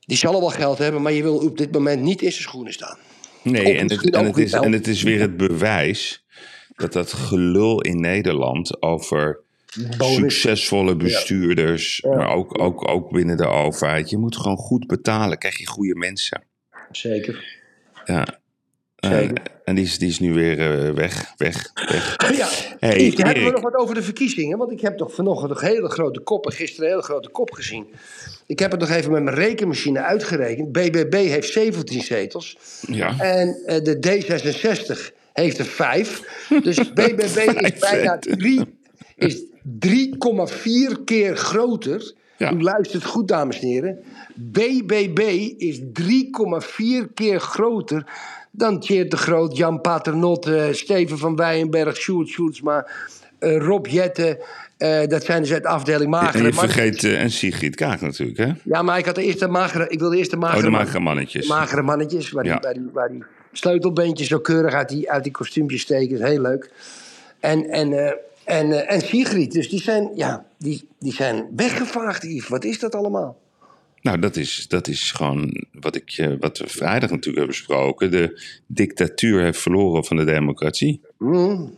[0.00, 2.42] Die zal al wel geld hebben, maar je wil op dit moment niet in zijn
[2.42, 2.96] schoenen staan.
[3.50, 6.24] Nee, en het, en, is, en het is weer het bewijs
[6.76, 9.40] dat dat gelul in Nederland over
[9.98, 14.10] succesvolle bestuurders, maar ook, ook, ook binnen de overheid.
[14.10, 16.42] Je moet gewoon goed betalen, krijg je goede mensen.
[16.90, 17.44] Zeker.
[18.04, 18.40] Ja.
[19.08, 19.42] Zeker.
[19.64, 22.16] en die is, die is nu weer eh, weg, weg, weg.
[22.36, 22.48] Ja,
[22.80, 24.58] Hey, Yves, hebben we nog wat over de verkiezingen?
[24.58, 27.52] Want ik heb toch vanochtend een hele grote kop en gisteren een hele grote kop
[27.52, 27.86] gezien.
[28.46, 30.72] Ik heb het nog even met mijn rekenmachine uitgerekend.
[30.72, 32.56] BBB heeft 17 zetels.
[32.86, 33.18] Ja.
[33.18, 36.22] En eh, de D66 heeft er 5.
[36.62, 37.32] Dus BBB is
[37.78, 38.36] bijna zetels.
[38.38, 38.64] 3,
[39.16, 39.44] is
[40.98, 42.14] 3,4 keer groter.
[42.38, 42.52] Ja.
[42.52, 43.98] U luistert goed, dames en heren.
[44.34, 45.18] BBB
[45.56, 45.84] is 3,4
[47.14, 48.06] keer groter
[48.56, 52.86] dan Tjeerd de Groot, Jan Paternotte, Steven van Wijenberg, Sjoerd Sjoerdsma,
[53.38, 54.38] eh, Rob Jetten.
[54.76, 56.72] Eh, dat zijn dus uit de afdeling En magere je mannen.
[56.74, 58.52] vergeet eh, en Sigrid Kaag natuurlijk, hè?
[58.64, 61.00] Ja, maar ik had de eerste magere, ik wilde eerst de magere, Oh, de magere
[61.00, 61.48] mannetjes.
[61.48, 62.52] magere mannetjes, waar, Ja.
[62.58, 66.16] die, waar, die, waar die sleutelbeentjes zo keurig uit die, uit die kostuumpjes steken.
[66.18, 66.70] is heel leuk.
[67.40, 68.12] En, en, eh,
[68.44, 72.48] en, eh, en Sigrid, dus die zijn, ja, die, die zijn weggevaagd, Yves.
[72.48, 73.36] Wat is dat allemaal?
[74.06, 78.10] Nou, dat is, dat is gewoon wat, ik, eh, wat we vrijdag natuurlijk hebben besproken.
[78.10, 81.00] De dictatuur heeft verloren van de democratie.
[81.18, 81.74] Mm,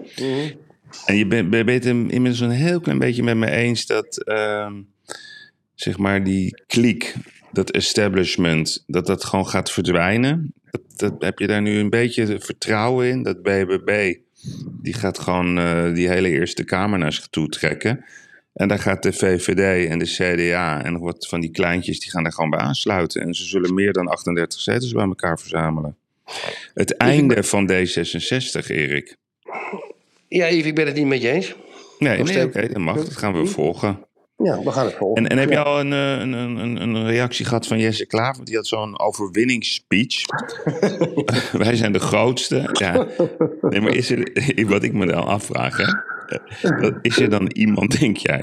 [1.07, 4.75] En je bent, ben- het inmiddels een heel klein beetje met me eens dat, ehm,
[5.75, 7.15] zeg maar, die kliek,
[7.53, 10.53] dat establishment, dat dat gewoon gaat verdwijnen.
[10.71, 13.23] Dat, dat, heb je daar nu een beetje vertrouwen in?
[13.23, 14.15] Dat BBB,
[14.83, 18.05] die gaat gewoon eh, die hele Eerste Kamer naar zich toe trekken.
[18.59, 22.11] En daar gaat de VVD en de CDA en nog wat van die kleintjes, die
[22.11, 23.21] gaan daar gewoon bij aansluiten.
[23.23, 25.97] En ze zullen meer dan 38 zetels bij elkaar verzamelen.
[26.75, 27.77] Het einde van D66,
[30.29, 31.55] Ja, Yves, ik ben het niet met je eens.
[31.99, 32.97] Nee, oké, dat mag.
[32.97, 34.07] Dat gaan we volgen.
[34.37, 35.23] Ja, we gaan het volgen.
[35.25, 38.07] En, en heb je al een, eh, een, een, een- een reactie gehad van Jesse
[38.07, 38.35] Klaver?
[38.35, 40.15] Want die had zo'n overwinningsspeech.
[41.65, 42.69] Wij zijn de grootste.
[42.73, 43.07] Ja.
[43.61, 44.33] Nee, maar is er,
[44.69, 46.17] wat ik me dan afvraag, hè?
[47.03, 48.41] Is er dan iemand, denk jij,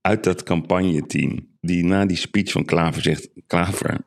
[0.00, 1.48] uit dat campagneteam...
[1.60, 3.28] die na die speech van Klaver zegt...
[3.46, 4.00] Klaver,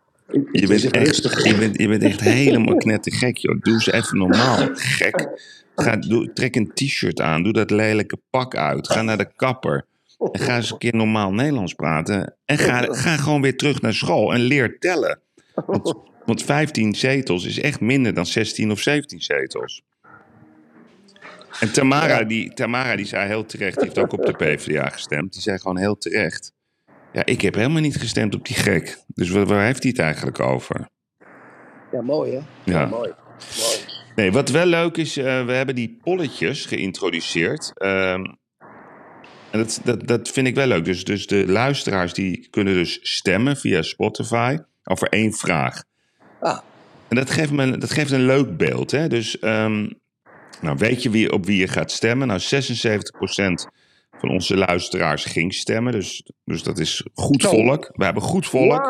[0.51, 3.61] je bent, echt, je, bent, je bent echt helemaal knettergek, joh.
[3.61, 5.27] Doe eens even normaal, gek.
[5.75, 8.87] Ga, doe, trek een t-shirt aan, doe dat lelijke pak uit.
[8.91, 9.85] Ga naar de kapper.
[10.31, 12.35] En ga eens een keer normaal Nederlands praten.
[12.45, 15.19] En ga, ga gewoon weer terug naar school en leer tellen.
[15.65, 15.93] Want,
[16.25, 19.83] want 15 zetels is echt minder dan 16 of 17 zetels.
[21.59, 25.33] En Tamara, die, Tamara die zei heel terecht, die heeft ook op de PvdA gestemd.
[25.33, 26.53] Die zei gewoon heel terecht.
[27.13, 28.97] Ja, ik heb helemaal niet gestemd op die gek.
[29.07, 30.89] Dus waar, waar heeft hij het eigenlijk over?
[31.91, 32.39] Ja, mooi hè?
[32.71, 32.85] Ja.
[32.85, 33.13] mooi.
[33.59, 33.79] mooi.
[34.15, 37.71] Nee, wat wel leuk is, eh, we hebben die polletjes geïntroduceerd.
[37.75, 38.23] Ehm,
[39.51, 40.85] en dat, dat, dat vind ik wel leuk.
[40.85, 45.83] Dus, dus de luisteraars die kunnen dus stemmen via Spotify over één vraag.
[46.39, 46.59] Ah,
[47.07, 48.91] En dat geeft, me, dat geeft een leuk beeld.
[48.91, 49.07] Hè?
[49.07, 49.87] Dus ehm,
[50.61, 52.27] nou, weet je wie, op wie je gaat stemmen?
[52.27, 52.43] Nou, 76%
[54.19, 55.91] van onze luisteraars ging stemmen.
[55.91, 57.89] Dus, dus dat is goed volk.
[57.93, 58.87] We hebben goed volk.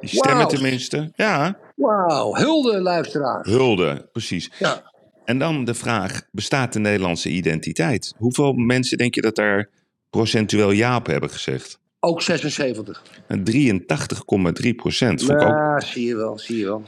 [0.00, 1.12] Die stemmen tenminste.
[1.14, 3.44] Ja, Wauw, hulde luisteraar.
[3.44, 4.50] hulde, precies.
[4.58, 4.88] Ja.
[5.24, 8.14] En dan de vraag, bestaat de Nederlandse identiteit?
[8.16, 9.68] Hoeveel mensen denk je dat daar
[10.10, 11.78] procentueel ja op hebben gezegd?
[12.00, 13.02] Ook 76.
[13.28, 15.22] 83,3 procent.
[15.22, 16.82] Ik ook Ja, zie je wel, zie je wel.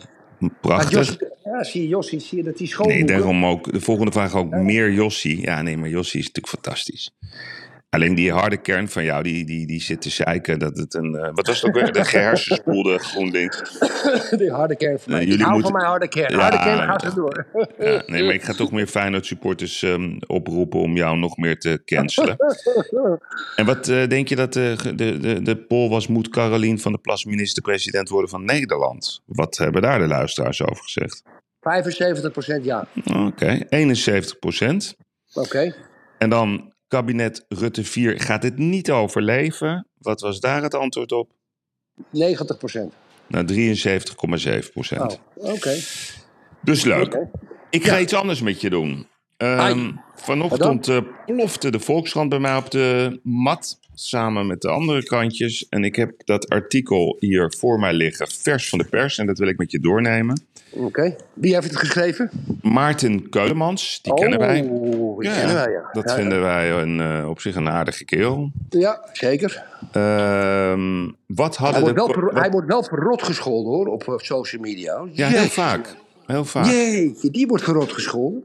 [0.61, 0.91] Prachtig.
[0.91, 1.17] Jos,
[1.53, 2.75] ja, zie je Jossie, zie je dat die.
[2.87, 3.73] Nee, daarom ook.
[3.73, 5.41] De volgende vraag ook meer Jossie.
[5.41, 7.15] Ja, nee, maar Jossie is natuurlijk fantastisch.
[7.95, 11.15] Alleen die harde kern van jou, die, die, die zit te zeiken dat het een...
[11.15, 11.93] eh, wat was het ook weer?
[11.93, 13.79] De gehersenspoelde GroenLinks.
[14.39, 15.25] die harde kern van mij.
[15.25, 16.33] Jullie moeten- van mijn harde kern.
[16.35, 16.99] Ja, harde kern, ja.
[16.99, 17.47] ga zo door.
[17.79, 21.59] Ja, nee, maar ik ga toch meer Feyenoord supporters ehm, oproepen om jou nog meer
[21.59, 22.37] te cancelen.
[23.57, 26.93] En wat eh, denk je dat de, de, de, de poll was, moet Carolien van
[26.93, 29.23] der Plas minister-president worden van Nederland?
[29.27, 31.23] Wat hebben daar de luisteraars over gezegd?
[31.63, 32.87] 75% ja.
[33.05, 34.97] Oké, 71 procent.
[35.35, 35.75] Oké.
[36.19, 39.87] En dan kabinet Rutte 4 gaat het niet overleven.
[39.99, 41.31] Wat was daar het antwoord op?
[41.97, 42.01] 90%.
[43.27, 43.73] Nou,
[44.65, 45.21] 73,7 procent.
[45.35, 45.77] Oh, oké.
[46.63, 47.27] Dus leuk.
[47.71, 49.07] Ik ga iets anders met je doen.
[49.37, 53.79] Ehm, vanochtend eh, plofte de Volkskrant bij mij op de mat.
[53.95, 55.67] Samen met de andere krantjes.
[55.69, 58.29] En ik heb dat artikel hier voor mij liggen.
[58.29, 59.19] Vers van de pers.
[59.19, 60.43] En dat wil ik met je doornemen.
[60.71, 61.17] Oké.
[61.35, 62.31] Wie heeft het geschreven?
[62.63, 63.99] Maarten Keulemans.
[64.03, 64.61] Die kennen wij.
[64.71, 65.89] Oh, die kennen wij, ja.
[65.93, 68.51] Dat Ja, vinden wij een, eh, op zich een aardige kerel.
[68.71, 69.65] Ja, zeker.
[69.93, 74.09] Ehm, wat Hij hadden wordt, wel, ver- wat- hij wordt wel verrot gescholden hoor, op
[74.09, 75.05] eh, social media.
[75.13, 75.97] ja, heel vaak.
[76.27, 76.67] Heel vaak.
[76.67, 78.45] Jeetje, die wordt verrot gescholden.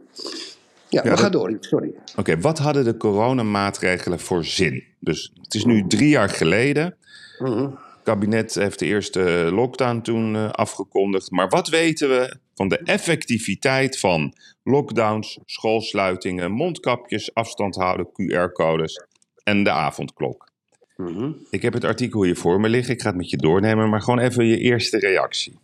[0.89, 1.57] Ja, we gaan door.
[1.59, 1.93] Sorry.
[2.15, 4.83] Oké, wat hadden de coronamaatregelen voor zin?
[4.99, 6.95] Dus het is nu drie jaar geleden.
[7.39, 7.61] Mhm.
[7.61, 11.31] Het kabinet heeft de eerste lockdown toen eh, afgekondigd.
[11.31, 19.05] Maar wat weten we van de effectiviteit van lockdowns, schoolsluitingen, mondkapjes, afstand houden, QR-codes
[19.43, 20.49] en de avondklok?
[20.97, 21.31] Mhm.
[21.49, 22.93] Ik heb het artikel hier voor me liggen.
[22.93, 25.59] Ik ga het met je doornemen, maar gewoon even je eerste reactie.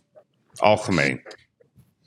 [0.54, 1.20] Algemeen.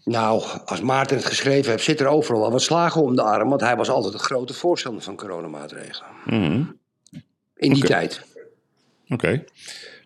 [0.08, 3.50] Nou, als Maarten het geschreven heeft, zit er overal wel wat slagen om de arm.
[3.50, 6.10] Want hij was altijd een grote voorstander van coronamaatregelen.
[6.26, 6.63] Mhm.
[7.56, 8.22] In die tijd.
[9.08, 9.43] Oké.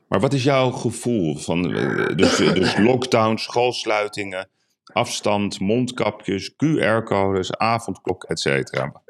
[0.07, 4.47] Maar wat is jouw gevoel van eh, dus, dus lockdown, schoolsluitingen,
[4.83, 9.01] afstand, mondkapjes, QR-codes, avondklok, et cetera?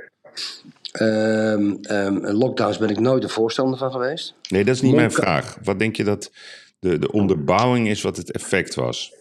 [0.92, 4.34] Ehm, ehm, lockdowns ben ik nooit een voorstander van geweest.
[4.50, 5.58] Nee, dat is niet mijn vraag.
[5.64, 6.32] Wat denk je dat
[6.80, 9.20] de, de onderbouwing is wat het effect was?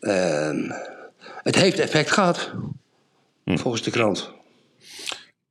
[0.00, 0.70] Ehm,
[1.42, 2.52] het heeft effect gehad.
[3.44, 3.56] Hm.
[3.56, 4.32] Volgens de krant.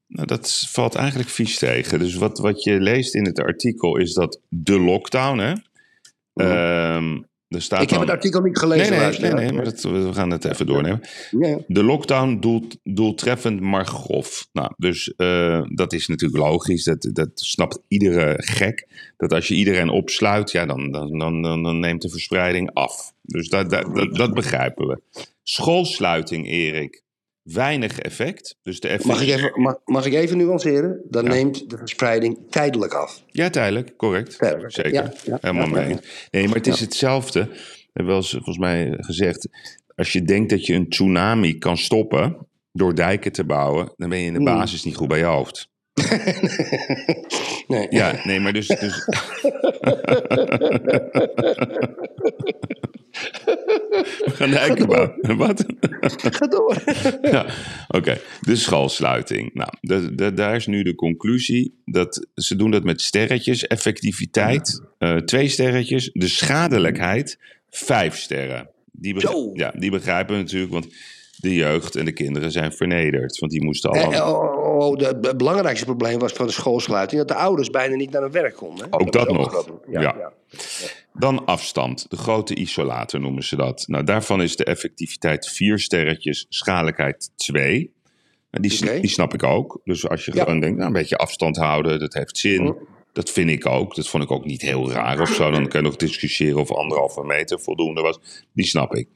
[0.07, 1.99] Nou, dat valt eigenlijk vies tegen.
[1.99, 5.53] Dus wat, wat je leest in het artikel is dat de lockdown, hè?
[6.33, 7.81] Ehm, er staat.
[7.81, 8.97] Ik heb het artikel niet gelezen.
[8.97, 11.01] Nee, nee, nee, nee maar dat, we gaan het even doornemen.
[11.67, 14.47] De lockdown doelt, doeltreffend, maar grof.
[14.53, 16.83] Nou, dus eh, dat is natuurlijk logisch.
[16.83, 18.87] Dat, dat snapt iedere gek.
[19.17, 23.13] Dat als je iedereen opsluit, ja, dan, dan, dan, dan, dan neemt de verspreiding af.
[23.21, 25.01] Dus dat, dat, dat, dat begrijpen we.
[25.43, 27.03] Schoolsluiting, Erik.
[27.43, 28.55] Weinig effect.
[28.63, 29.05] Dus de effect...
[29.05, 31.01] Mag, ik even, mag, mag ik even nuanceren?
[31.09, 31.29] Dan Ja.
[31.29, 33.23] neemt de verspreiding tijdelijk af.
[33.27, 34.37] Ja, tijdelijk, correct.
[34.37, 34.93] Tijdelijk, Zeker.
[34.93, 35.97] ja, ja, Helemaal mee.
[36.31, 37.39] Nee, maar het is hetzelfde.
[37.49, 37.55] We
[37.93, 39.47] hebben wel eens volgens mij gezegd.
[39.95, 44.19] Als je denkt dat je een tsunami kan stoppen door dijken te bouwen, dan ben
[44.19, 44.45] je in de Hmm.
[44.57, 45.67] basis niet goed bij je hoofd.
[47.67, 47.87] Nee.
[47.89, 48.67] Ja, nee, maar dus.
[48.67, 49.05] dus
[54.25, 55.15] We gaan de eikenbouw.
[55.21, 55.65] Wat?
[56.21, 56.81] Ga door.
[57.31, 57.45] ja,
[57.87, 58.19] oké.
[58.41, 59.53] De schoolsluiting.
[59.53, 63.67] Nou, de, de, daar is nu de conclusie dat ze doen dat met sterretjes.
[63.67, 66.09] Effectiviteit, eh, twee sterretjes.
[66.13, 68.69] De schadelijkheid, vijf sterren.
[68.91, 69.15] Die,
[69.53, 70.87] ja, die begrijpen we natuurlijk, want
[71.41, 73.39] de jeugd en de kinderen zijn vernederd.
[73.39, 74.41] Want die moesten Eh, allemaal...
[74.43, 77.19] eh, oh, oh, de- het belangrijkste probleem was van de schoolsluiting...
[77.25, 78.87] dat de ouders bijna niet naar hun werk konden.
[78.89, 78.99] hè?
[78.99, 79.69] Ook dat nog.
[79.89, 80.31] Ja.
[81.13, 83.83] Dan afstand, de grote isolator noemen ze dat.
[83.87, 87.93] Nou, daarvan is de effectiviteit vier sterretjes, schadelijkheid twee.
[88.51, 88.99] Nou, die, Oké.
[88.99, 89.81] die snap ik ook.
[89.83, 90.43] Dus als je Ja.
[90.43, 92.75] gewoon denkt, nou, een beetje afstand houden, dat heeft zin.
[93.13, 93.95] Dat vind ik ook.
[93.95, 95.51] Dat vond ik ook niet heel raar of zo.
[95.51, 98.19] Dan kan je nog discussiëren of anderhalve meter voldoende was.
[98.53, 99.07] Die snap ik.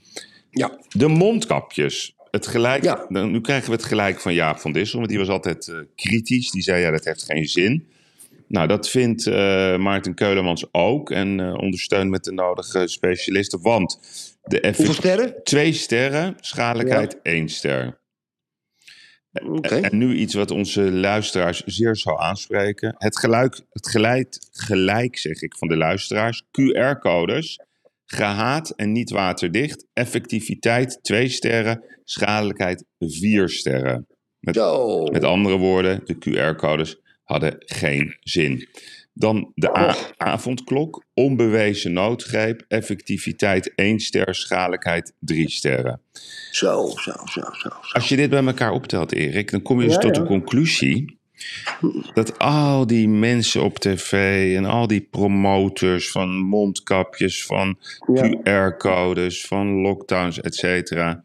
[0.53, 0.77] Ja.
[0.89, 2.15] De mondkapjes.
[2.31, 3.05] Het gelijk, Ja.
[3.09, 6.51] nu krijgen we het gelijk van Jaap van Dissel, want die was altijd eh, kritisch.
[6.51, 7.87] Die zei, ja, dat heeft geen zin.
[8.47, 9.33] Nou, dat vindt eh,
[9.77, 13.61] Maarten Keulemans ook en eh, ondersteunt met de nodige specialisten.
[13.61, 13.99] Want
[14.43, 15.43] de Hoeveel effect- sterren?
[15.43, 18.01] twee sterren, schadelijkheid één ster.
[19.47, 19.75] Oké.
[19.75, 22.95] En nu iets wat onze luisteraars zeer zou aanspreken.
[22.97, 26.43] Het geluid, het gelijk, gelijk, zeg ik, van de luisteraars.
[26.43, 27.59] QR-codes,
[28.13, 29.85] gehaat en niet waterdicht.
[29.93, 34.07] Effectiviteit twee sterren, schadelijkheid vier sterren.
[34.39, 34.55] Met,
[35.11, 38.67] met andere woorden, de QR-codes hadden geen zin.
[39.13, 46.01] Dan de a- avondklok, onbewezen noodgreep, effectiviteit 1 ster, schadelijkheid 3 sterren.
[46.51, 47.41] Zo, zo, zo, zo.
[47.53, 47.69] zo.
[47.91, 50.21] Als je dit bij elkaar optelt, Erik, dan kom je dus Ja, tot ja.
[50.21, 51.17] de conclusie
[52.13, 54.13] dat al die mensen op tv
[54.57, 57.77] en al die promoters van mondkapjes, van
[58.13, 58.29] Ja.
[58.29, 61.23] QR-codes, van lockdowns, et cetera.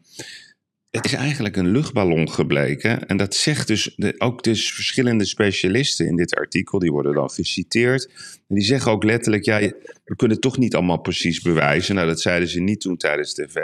[0.89, 3.07] Het is eigenlijk een luchtballon gebleken.
[3.07, 6.79] En dat zegt dus de, ook dus verschillende specialisten in dit artikel.
[6.79, 8.05] Die worden dan geciteerd.
[8.47, 11.95] En die zeggen ook letterlijk: ja, we kunnen het toch niet allemaal precies bewijzen.
[11.95, 13.55] Nou, dat zeiden ze niet toen tijdens tv.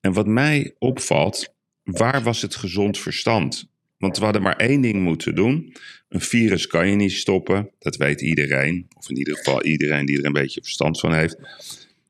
[0.00, 3.69] En wat mij opvalt, waar was het gezond verstand?
[4.00, 5.72] Want we hadden maar één ding moeten doen.
[6.08, 7.70] Een virus kan je niet stoppen.
[7.78, 8.86] Dat weet iedereen.
[8.96, 11.36] Of in ieder geval iedereen die er een beetje verstand van heeft.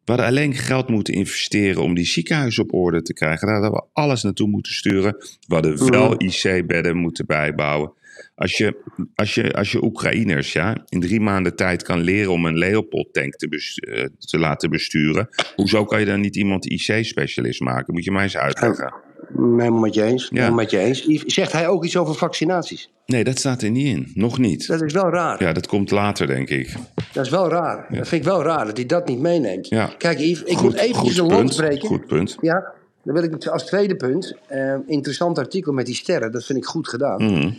[0.04, 3.46] We hadden alleen geld moeten investeren om die ziekenhuizen op orde te krijgen.
[3.46, 5.16] Daar hadden we alles naartoe moeten sturen.
[5.46, 7.92] We hadden wel IC-bedden moeten bijbouwen.
[8.34, 8.82] Als je,
[9.14, 13.34] als, je, als je Oekraïners ja, in drie maanden tijd kan leren om een Leopold-tank
[13.34, 15.28] te, eh, te laten besturen.
[15.54, 17.94] Hoezo kan je dan niet iemand IC-specialist maken?
[17.94, 18.94] Moet je mij eens uitleggen.
[19.36, 20.28] Helemaal met je eens.
[20.32, 20.50] Ja.
[20.50, 21.04] Met je eens.
[21.26, 22.90] Zegt hij ook iets over vaccinaties?
[23.06, 24.10] Nee, dat staat er niet in.
[24.14, 24.66] Nog niet.
[24.66, 25.42] Dat is wel raar.
[25.42, 26.74] Ja, dat komt later, denk ik.
[27.12, 27.86] Dat is wel raar.
[27.90, 29.68] Dat vind ik wel raar dat hij dat niet meeneemt.
[29.68, 29.90] Ja.
[29.98, 31.52] Kijk, Yves, ik Goed- moet eventjes een land punt.
[31.54, 31.88] spreken.
[31.88, 32.36] Goed punt.
[32.40, 32.72] Ja,
[33.04, 34.34] dan wil ik als tweede punt.
[34.46, 36.32] eh, interessant artikel met die sterren.
[36.32, 37.22] Dat vind ik goed gedaan.
[37.24, 37.50] Mhm.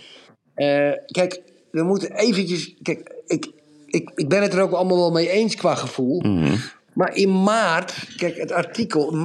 [0.53, 2.75] Eh, kijk, we moeten eventjes...
[2.81, 3.51] Kijk, ik,
[3.85, 6.19] ik, ik ben het er ook allemaal wel mee eens qua gevoel.
[6.21, 6.55] Mhm.
[6.93, 9.15] Maar in maart, kijk, het artikel,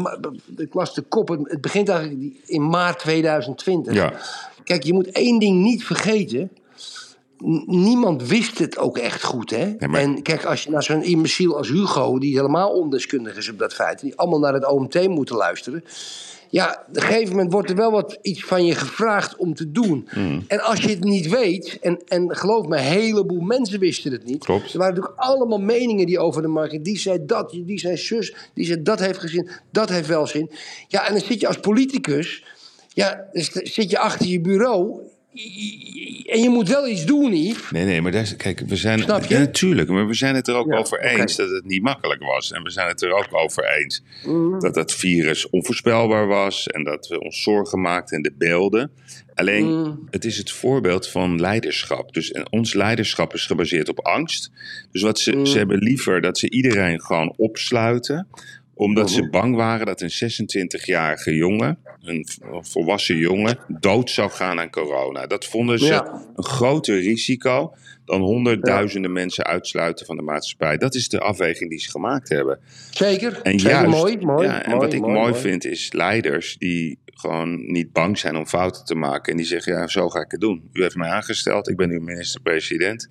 [0.57, 3.95] ik las de kop, het begint eigenlijk in maart 2020.
[3.95, 4.13] Ja.
[4.65, 6.51] Kijk, je moet één ding niet vergeten.
[7.67, 9.75] Niemand wist het ook echt goed, hè?
[9.87, 13.59] maar- En kijk, als je naar zo'n imbeciel als Hugo, die helemaal ondeskundig is op
[13.59, 15.85] dat feit, die allemaal naar het OMT moeten luisteren.
[16.57, 19.73] Ja, op een gegeven moment wordt er wel wat iets van je gevraagd om te
[19.73, 20.09] doen.
[20.15, 20.45] Mm.
[20.49, 24.25] En als je het niet weet, en, en geloof me, een heleboel mensen wisten het
[24.25, 24.45] niet.
[24.45, 24.73] Klopt.
[24.73, 26.85] Er waren natuurlijk allemaal meningen die over de markt.
[26.85, 30.51] Die zei dat, die zei zus, die zei dat heeft gezin, dat heeft wel zin.
[30.89, 32.45] Ja, en dan zit je als politicus,
[32.89, 35.01] ja, dan zit je achter je bureau.
[36.27, 37.71] En je moet wel iets doen, Yves.
[37.71, 38.99] Nee, nee, maar daar kijk, we zijn.
[38.99, 39.35] Snap je?
[39.35, 42.23] Ja, natuurlijk, maar we zijn het er ook Ja, over eens dat het niet makkelijk
[42.23, 42.53] was.
[42.53, 44.59] En we zijn het er ook over eens Mhm.
[44.59, 46.67] dat dat virus onvoorspelbaar was.
[46.67, 48.91] En dat we ons zorgen maakten en de beelden.
[49.35, 49.93] Alleen, Mhm.
[50.11, 52.15] het is het voorbeeld van leiderschap.
[52.15, 54.51] Dus en ons leiderschap is gebaseerd op angst.
[54.93, 58.29] Dus wat ze, ze hebben liever dat ze iedereen gewoon opsluiten
[58.79, 59.15] omdat Mhm.
[59.15, 62.27] ze bang waren dat een 26-jarige jongen, een
[62.61, 65.27] volwassen jongen, dood zou gaan aan corona.
[65.27, 66.23] Dat vonden ze Ja.
[66.37, 70.77] een groter risico dan honderdduizenden mensen uitsluiten van de maatschappij.
[70.77, 72.59] Dat is de afweging die ze gemaakt hebben.
[72.91, 73.41] Zeker.
[73.43, 74.47] En Zeker juist, mooi, mooi.
[74.47, 78.47] ja, en mooi, wat ik mooi, vind is leiders die gewoon niet bang zijn om
[78.47, 79.31] fouten te maken.
[79.33, 80.69] En die zeggen, ja, zo ga ik het doen.
[80.73, 83.11] U heeft mij aangesteld, ik ben uw minister-president.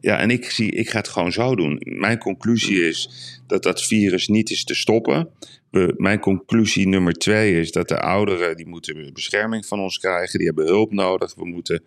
[0.00, 1.80] Ja, en ik, zie, ik ga het gewoon zo doen.
[1.84, 3.10] Mijn conclusie is
[3.46, 5.28] dat dat virus niet is te stoppen.
[5.96, 10.38] Mijn conclusie nummer twee is dat de ouderen, die moeten bescherming van ons krijgen.
[10.38, 11.34] Die hebben hulp nodig.
[11.34, 11.82] We moeten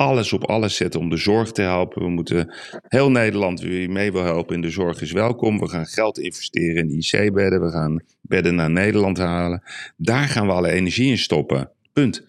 [0.00, 2.02] alles op alles zetten om de zorg te helpen.
[2.02, 2.54] We moeten
[2.88, 5.58] heel Nederland wie mee wil helpen in de zorg is welkom.
[5.58, 7.60] We gaan geld investeren in IC-bedden.
[7.60, 9.62] We gaan bedden naar Nederland halen.
[9.96, 11.70] Daar gaan we alle energie in stoppen.
[11.92, 12.24] Punt.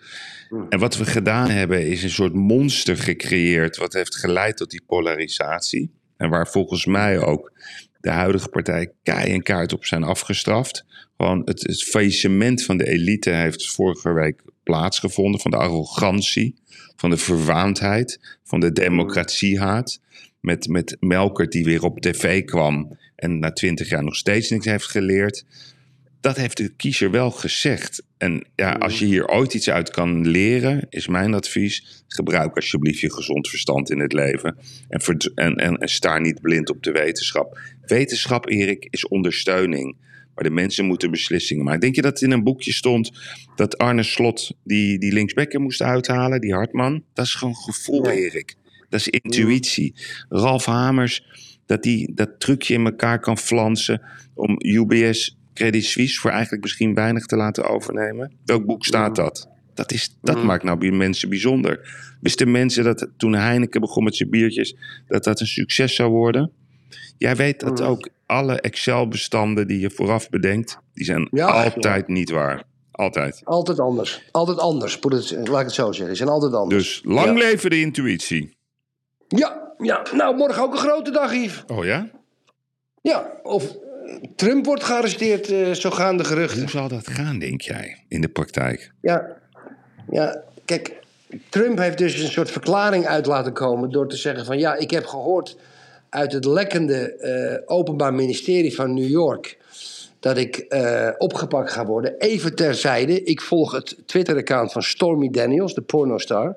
[0.70, 3.78] En wat we gedaan hebben is een soort monster gecreëerd.
[3.78, 5.92] Wat heeft geleid tot die polarisatie.
[6.18, 7.52] En waar volgens mij ook
[8.00, 10.86] de huidige partij kei en kaart op zijn afgestraft.
[11.18, 15.42] Gewoon het, het faillissement van de elite heeft vorige week plaatsgevonden.
[15.42, 16.56] Van de arrogantie,
[16.96, 20.00] van de verwaandheid, van de democratiehaat.
[20.40, 24.66] Met, met Melker die weer op tv kwam en na twintig jaar nog steeds niks
[24.66, 25.46] heeft geleerd.
[26.22, 28.04] Dat heeft de kiezer wel gezegd.
[28.18, 33.00] En ja, als je hier ooit iets uit kan leren, is mijn advies: gebruik alsjeblieft
[33.00, 34.58] je gezond verstand in het leven.
[34.88, 35.02] En,
[35.36, 37.60] en, en, en sta niet blind op de wetenschap.
[37.82, 39.96] Wetenschap, Erik, is ondersteuning.
[40.36, 41.80] Maar de mensen moeten beslissingen maken.
[41.80, 43.12] Denk je dat in een boekje stond
[43.56, 47.04] dat Arne Slot die, die linksbekker moest uithalen, die Hartman?
[47.14, 48.10] Dat is gewoon gevoel.
[48.10, 48.56] Erik.
[48.90, 49.96] Dat is intuïtie.
[50.30, 51.26] Ralf Hamers,
[51.66, 54.02] dat die dat trucje in elkaar kan flansen
[54.34, 58.34] om UBS Credit Suisse voor eigenlijk misschien weinig te laten overnemen.
[58.46, 59.50] Welk boek staat dat?
[59.74, 61.80] Dat, is, dat maakt nou mensen bijzonder.
[62.22, 64.76] Wisten mensen dat toen Heineken begon met zijn biertjes,
[65.08, 66.52] dat dat een succes zou worden?
[67.18, 72.30] Jij weet dat ook alle Excel-bestanden die je vooraf bedenkt, die zijn Ja, altijd niet
[72.30, 72.64] waar.
[72.92, 73.42] Altijd.
[73.44, 74.22] Altijd anders.
[74.32, 75.00] Altijd anders.
[75.04, 76.08] Laat ik het zo zeggen.
[76.10, 76.84] Ze zijn altijd anders.
[76.84, 77.34] Dus lang Ja.
[77.34, 78.56] leven de intuïtie.
[79.28, 80.06] Ja, ja.
[80.14, 81.64] Nou, morgen ook een grote dag, Yves.
[81.68, 82.10] Oh ja?
[83.02, 83.76] Ja, of
[84.36, 86.60] Trump wordt gearresteerd, eh, zo gaan de geruchten.
[86.60, 88.92] Hoe zal dat gaan, denk jij, in de praktijk?
[89.02, 89.28] Ja,
[90.12, 91.00] ja, kijk,
[91.50, 94.92] Trump heeft dus een soort verklaring uit laten komen door te zeggen van ja, ik
[94.92, 95.58] heb gehoord
[96.10, 99.58] uit het lekkende eh, Openbaar Ministerie van New York
[100.22, 102.18] dat ik eh, opgepakt ga worden.
[102.18, 106.52] Even terzijde, ik volg het Twitter-account van Stormy Daniels, de pornostar.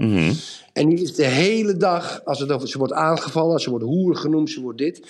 [0.72, 4.16] En die is de hele dag, als het over, ze wordt aangevallen, ze wordt hoer
[4.16, 5.00] genoemd, ze wordt dit.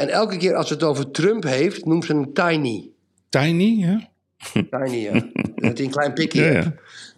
[0.00, 2.90] En elke keer als het over Trump heeft, noemt ze hem Tiny.
[3.28, 4.08] Tiny, ja?
[4.52, 5.12] Tiny, ja.
[5.68, 6.74] dat hij een klein pikje Ja.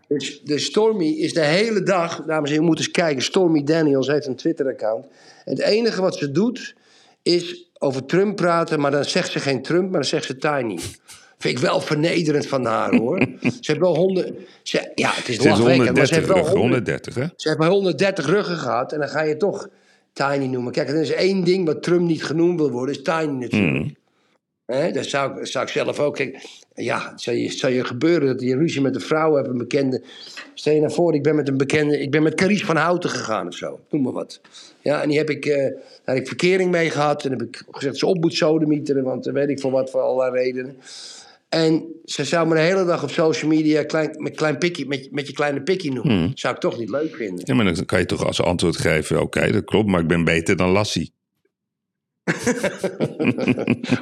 [0.09, 3.23] Dus de Stormy is de hele dag, dames en heren, je moet eens kijken.
[3.23, 5.07] Stormy Daniels heeft een Twitter-account.
[5.45, 6.75] En het enige wat ze doet,
[7.23, 10.79] is over Trump praten, maar dan zegt ze geen Trump, maar dan zegt ze Tiny.
[11.39, 13.19] Vind ik wel vernederend van haar hoor.
[13.41, 14.33] ze heeft wel honderd.
[14.63, 17.27] Ze, ja, het is is lachwekkend, maar ze 130 heeft wel rug, 100, 130 hè?
[17.37, 19.69] ze heeft maar 130 ruggen gehad en dan ga je toch
[20.13, 20.73] Tiny noemen.
[20.73, 23.95] Kijk, er is één ding wat Trump niet genoemd wil worden, is Tiny natuurlijk.
[24.67, 26.15] Hè, dat zou, ik- zou ik zelf ook.
[26.17, 26.45] Kijk,
[26.75, 29.49] ja, het zou je, het zou je gebeuren dat je ruzie met een vrouw hebt,
[29.49, 30.03] een bekende.
[30.55, 32.01] Stel je nou voor, ik ben met een bekende.
[32.01, 33.81] Ik ben met Carice van Houten gegaan of zo.
[33.91, 34.41] Noem maar wat.
[34.81, 35.57] Ja, en die heb ik, eh,
[36.05, 37.25] daar heb ik verkering mee gehad.
[37.25, 40.01] En heb ik gezegd, ze op moet sodemieteren, want dan weet ik voor wat, voor
[40.01, 40.77] allerlei redenen.
[41.55, 45.09] En ze zou me de hele dag op social media klein, met, klein pikkie, met,
[45.11, 46.31] met je kleine pikkie noemen.
[46.35, 47.43] Zou ik toch niet leuk vinden.
[47.45, 50.25] Ja, maar dan kan je toch als antwoord geven: oké, dat klopt, maar ik ben
[50.25, 51.13] beter dan Lassie.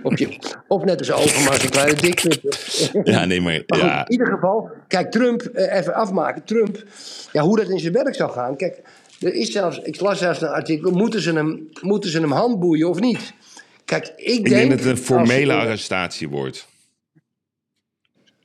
[0.03, 0.39] Of, je,
[0.69, 2.21] of net als Overmars een kleine dik.
[3.05, 4.05] Ja, nee, maar Maar goed, ja.
[4.05, 6.45] in ieder geval, kijk, Trump, eh, even afmaken.
[6.45, 6.85] Trump,
[7.33, 8.57] ja, hoe dat in zijn werk zou gaan.
[8.57, 8.83] Kijk,
[9.21, 12.89] er is zelfs, ik las zelfs een artikel, moeten ze hem, moeten ze hem handboeien
[12.89, 13.33] of niet?
[13.85, 14.49] Kijk, ik, Ik denk...
[14.49, 16.69] denk dat het een formele arrestatie wordt.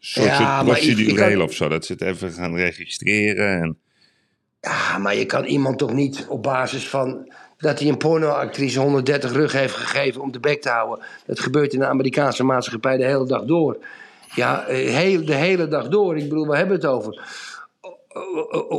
[0.05, 1.67] Soort Ja, ik procedureel of zo.
[1.67, 3.61] Dat ze het even gaan registreren.
[3.61, 3.77] En...
[4.61, 9.31] Ja, maar je kan iemand toch niet op basis van dat hij een pornoactrice 130
[9.31, 11.05] rug heeft gegeven om de bek te houden.
[11.25, 13.77] Dat gebeurt in de Amerikaanse maatschappij de hele dag door.
[14.35, 16.17] Ja, eh, heel, de hele dag door.
[16.17, 17.21] Ik bedoel, waar hebben we het over?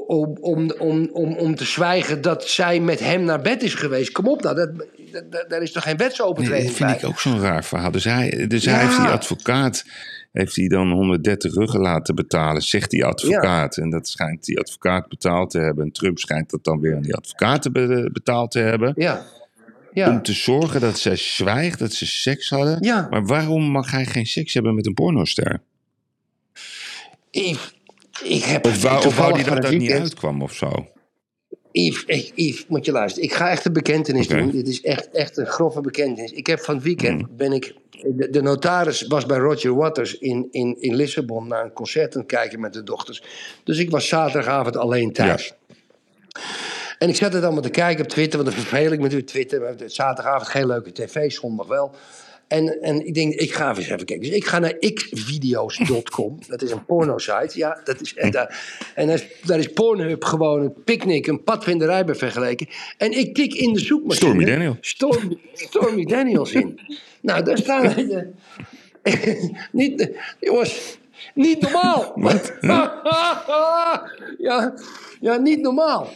[0.06, 4.12] Om, om, om, om, om te zwijgen dat zij met hem naar bed is geweest.
[4.12, 4.70] Kom op nou, dat,
[5.30, 6.98] dat, daar is toch geen Nee, wetsovertreding dat vind bij?
[6.98, 7.90] ik ook zo'n raar verhaal.
[7.90, 9.84] Dus hij, dus hij heeft die advocaat
[10.36, 13.76] heeft hij dan 130 ruggen laten betalen, zegt die advocaat.
[13.76, 15.84] En dat schijnt die advocaat betaald te hebben.
[15.84, 18.92] En Trump schijnt dat dan weer aan die advocaten be- betaald te hebben.
[18.96, 19.24] Ja.
[20.10, 22.78] Om te zorgen dat zij zwijgt, dat ze seks hadden.
[22.80, 23.06] Ja.
[23.10, 25.60] Maar waarom mag hij geen seks hebben met een pornoster?
[28.24, 30.88] Ik heb Of, wou, of toevallig wou die dat dat niet uitkwam of zo?
[31.76, 33.28] Yves, moet je luisteren.
[33.28, 34.50] Ik ga echt een bekentenis doen.
[34.50, 36.32] Dit is echt, echt een grove bekentenis.
[36.32, 37.74] Ik heb van het weekend ben ik.
[37.90, 42.20] De, de notaris was bij Roger Waters in, in, in Lissabon naar een concert aan
[42.20, 43.22] het kijken met de dochters.
[43.64, 45.54] Dus ik was zaterdagavond alleen thuis.
[46.98, 49.30] En ik zat het allemaal te kijken op Twitter, want dat vervel ik me natuurlijk
[49.30, 49.74] Twitter.
[49.86, 51.94] Zaterdagavond geen leuke tv, zondag wel.
[52.48, 54.20] En, en ik denk, ik ga eens even kijken.
[54.20, 56.38] Dus ik ga naar xvideo's.com.
[56.48, 57.58] Dat is een porno-site.
[57.58, 61.42] Ja, dat is, en daar, en daar is, daar is Pornhub gewoon een picknick, een
[61.42, 62.68] padvinderij bij vergeleken.
[62.96, 64.30] En ik tik in de zoekmachine...
[64.30, 64.76] Stormy Daniels.
[64.80, 66.80] Stormy, Stormy Daniels in.
[67.20, 67.94] Nou, daar staan...
[69.72, 70.98] niet, jongens,
[71.34, 72.12] niet normaal.
[72.16, 72.52] Wat?
[74.38, 74.74] ja,
[75.20, 76.08] ja, niet normaal.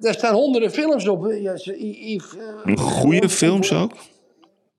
[0.00, 1.32] Daar staan honderden films op.
[1.40, 3.92] Ja, eh, Goede films ook?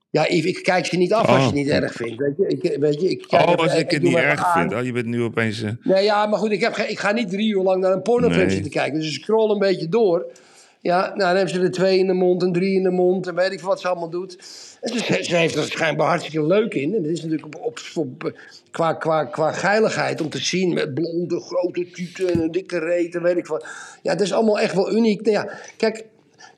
[0.09, 1.45] Ja, Yves, ik kijk ze niet af als je Oh.
[1.45, 2.17] het niet erg vindt.
[2.17, 4.73] Weet je, ik, weet je, ik, kijk Oh, even- als ik het niet erg vind.
[4.73, 5.61] Oh, je bent nu opeens...
[5.61, 8.01] eh, Nee, ja, maar goed, ik, heb, ik ga niet drie uur lang naar een
[8.01, 8.49] pornofilm Nee.
[8.49, 8.99] zitten kijken.
[8.99, 10.25] Dus ik scroll een beetje door.
[10.81, 13.27] Ja, nou, dan hebben ze er twee in de mond en drie in de mond
[13.27, 14.37] en weet ik wat ze allemaal doet.
[14.81, 16.95] En ze, ze heeft er schijnbaar hartstikke leuk in.
[16.95, 18.33] En dat is natuurlijk op, op, op-
[18.71, 23.15] qua, qua, qua geiligheid om te zien met blonde, grote tuten en een dikke reet
[23.15, 23.65] en weet ik wat.
[24.01, 25.21] Ja, dat is allemaal echt wel uniek.
[25.21, 26.05] Nou ja, kijk,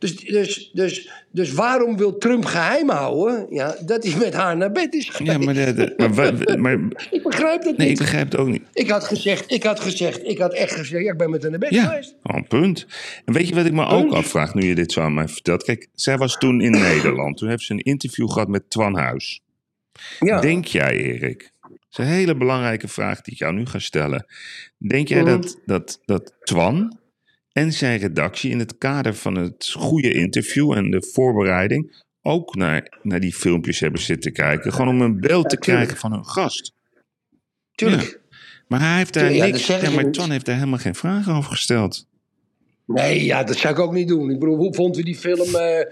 [0.02, 3.48] dus, dus, dus, dus waarom wil Trump geheim houden?
[3.50, 5.32] Ja, dat hij met haar naar bed is geweest.
[5.32, 6.78] Ja, maar, de, de- maar,
[7.12, 7.98] Ik begrijp dat nee, ik niet.
[7.98, 8.62] begrijp het ook niet.
[8.74, 11.52] Ik had gezegd, ik had gezegd, ik had echt gezegd, ja, ik ben met haar
[11.52, 12.16] naar bed Ja, geweest.
[12.24, 12.86] een punt.
[13.26, 15.64] En weet je wat ik me ook afvraag nu je dit zo aan mij vertelt?
[15.64, 17.38] Kijk, zij was toen in Nederland.
[17.38, 19.42] Toen heeft ze een interview gehad met Twan Huis.
[20.20, 20.40] Ja.
[20.42, 21.52] Denk jij, Erik?
[21.62, 24.26] Dat is een hele belangrijke vraag die ik jou nu ga stellen.
[24.78, 25.30] Denk jij Mhm.
[25.30, 26.98] dat, dat, dat Twan
[27.52, 33.00] en zijn redactie in het kader van het goede interview en de voorbereiding ook naar,
[33.02, 34.74] naar die filmpjes hebben zitten kijken?
[34.74, 36.74] Gewoon om een beeld te krijgen van hun gast.
[37.72, 38.22] Tuurlijk.
[38.68, 39.68] Maar hij heeft daar Tuurlijk, niks.
[39.68, 40.12] Ja, ze maar.
[40.12, 42.10] Twan heeft daar helemaal geen vragen over gesteld.
[42.94, 44.30] Nee, ja, dat zou ik ook niet doen.
[44.32, 45.86] Ik bedoel, hoe vond u die film eh,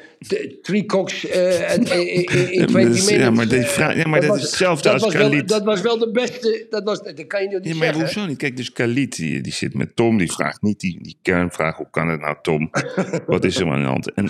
[0.62, 3.08] Three Cocks en- in, in, in Ja, 20 maar dat minutes?
[3.10, 5.48] is- ja, maar vraag- ja, maar dat is hetzelfde als Khalid.
[5.48, 8.04] Dat was wel de beste, dat, was, dat kan je niet Ja, maar zeggen.
[8.04, 8.38] hoezo niet?
[8.38, 11.76] Kijk, dus Khalid, die, die zit met Tom, die vraagt niet die, die kernvraag.
[11.78, 12.70] Hoe kan het nou, Tom?
[13.28, 14.14] Wat is er aan de hand?
[14.14, 14.30] En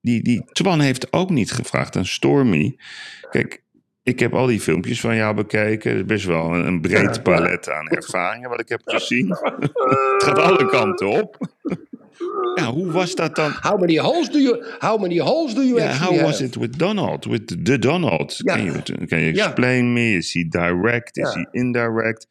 [0.00, 2.76] die, die Twan heeft ook niet gevraagd aan Stormy.
[3.30, 3.62] Kijk,
[4.02, 5.90] ik heb al die filmpjes van jou bekeken.
[5.90, 9.28] Het is best wel een, een breed palet aan ervaringen wat ik heb gezien.
[9.28, 11.48] het gaat alle kanten op.
[12.54, 13.50] ja, hoe was dat dan?
[13.60, 16.56] How many holes do you, how many holes do you Yeah, actually how was it
[16.56, 18.34] with Donald, with the Donald?
[18.36, 18.54] Ja.
[18.54, 19.44] Can you can you Ja.
[19.46, 20.14] explain me?
[20.16, 21.16] Is he direct?
[21.16, 21.40] Is Ja.
[21.40, 22.26] he indirect?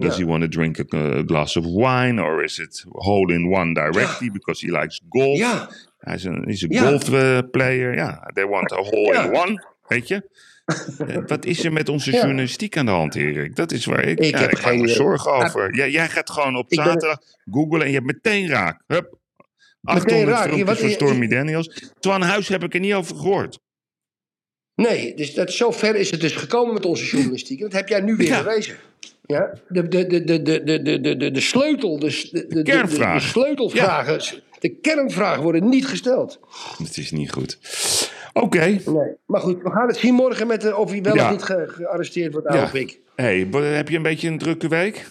[0.00, 3.48] Does he want to drink a, a glass of wine, or is it hole in
[3.52, 5.38] one directly because he likes golf?
[5.38, 5.68] Ja.
[5.98, 6.82] Hij is een, is een Ja.
[6.88, 7.94] golf eh, player.
[7.94, 10.28] Ja, they want a hole in one, weet je?
[11.06, 13.56] Eh, wat is er met onze journalistiek aan de hand, Erik?
[13.56, 15.44] Dat is waar ik, ik ja, heb eh, geen zorgen ah.
[15.44, 15.74] over.
[15.76, 17.54] Jij, jij, gaat gewoon op zaterdag ben...
[17.54, 18.82] googlen en je hebt meteen raak.
[18.86, 19.18] Hup.
[19.82, 21.92] 800 filmpjes van Stormy Daniels.
[22.00, 23.58] Twan Huis heb ik er niet over gehoord.
[24.74, 27.60] Nee, dus dat, zo ver is het dus gekomen met onze journalistiek.
[27.60, 28.56] Dat heb jij nu weer ja.
[29.26, 29.52] Ja?
[29.68, 34.42] De, de, de, de, de, de, de, de sleutel, de, de, de, de, de sleutelvragen,
[34.58, 36.40] de kernvragen worden niet gesteld.
[36.78, 37.58] Het is niet goed.
[38.32, 38.58] Oké.
[38.86, 39.16] Nee.
[39.26, 41.24] Maar goed, we gaan het zien morgen met de, of hij wel Ja.
[41.24, 42.72] of niet ge- gearresteerd wordt, Ja.
[42.72, 43.00] ik.
[43.14, 45.06] Hey, heb je een beetje een drukke week?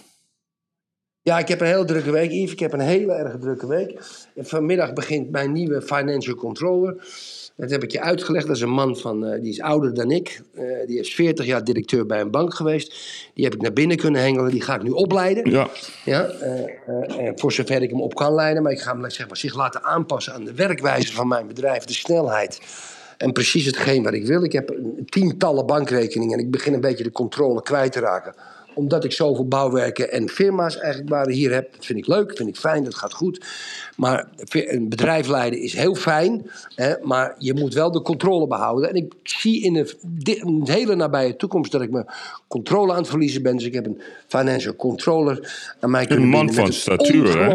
[1.22, 2.52] Ja, ik heb een hele drukke week, Yves.
[2.52, 4.00] Ik heb een hele erg drukke week.
[4.36, 6.96] En vanmiddag begint mijn nieuwe financial controller.
[7.56, 8.48] Dat heb ik je uitgelegd.
[8.48, 10.42] Dat is een man van, eh, die is ouder dan ik.
[10.54, 12.96] Eh, die is 40 jaar directeur bij een bank geweest.
[13.34, 14.52] Die heb ik naar binnen kunnen hengelen.
[14.52, 15.52] Die ga ik nu opleiden.
[15.52, 15.68] Ja.
[16.06, 18.64] Ja, eh, eh, eh, voor zover ik hem op kan leiden.
[18.64, 21.84] Maar ik ga hem zeg maar, zich laten aanpassen aan de werkwijze van mijn bedrijf.
[21.84, 22.60] De snelheid.
[23.20, 24.44] En precies hetgeen wat ik wil.
[24.44, 26.38] Ik heb een- tientallen bankrekeningen.
[26.38, 28.34] En ik begin een beetje de controle kwijt te raken.
[28.74, 31.74] Omdat ik zoveel bouwwerken en firma's eigenlijk waar hier heb.
[31.74, 33.46] Dat vind ik leuk, vind ik fijn, dat gaat goed.
[33.96, 36.52] Maar een bedrijf leiden is heel fijn.
[36.76, 38.90] Hè, maar je moet wel de controle behouden.
[38.90, 42.08] En ik zie in de, een hele nabije toekomst dat ik mijn
[42.48, 43.56] controle aan het verliezen ben.
[43.56, 47.54] Dus ik heb een financial controller aan mij kunnen man van een statuur, hè?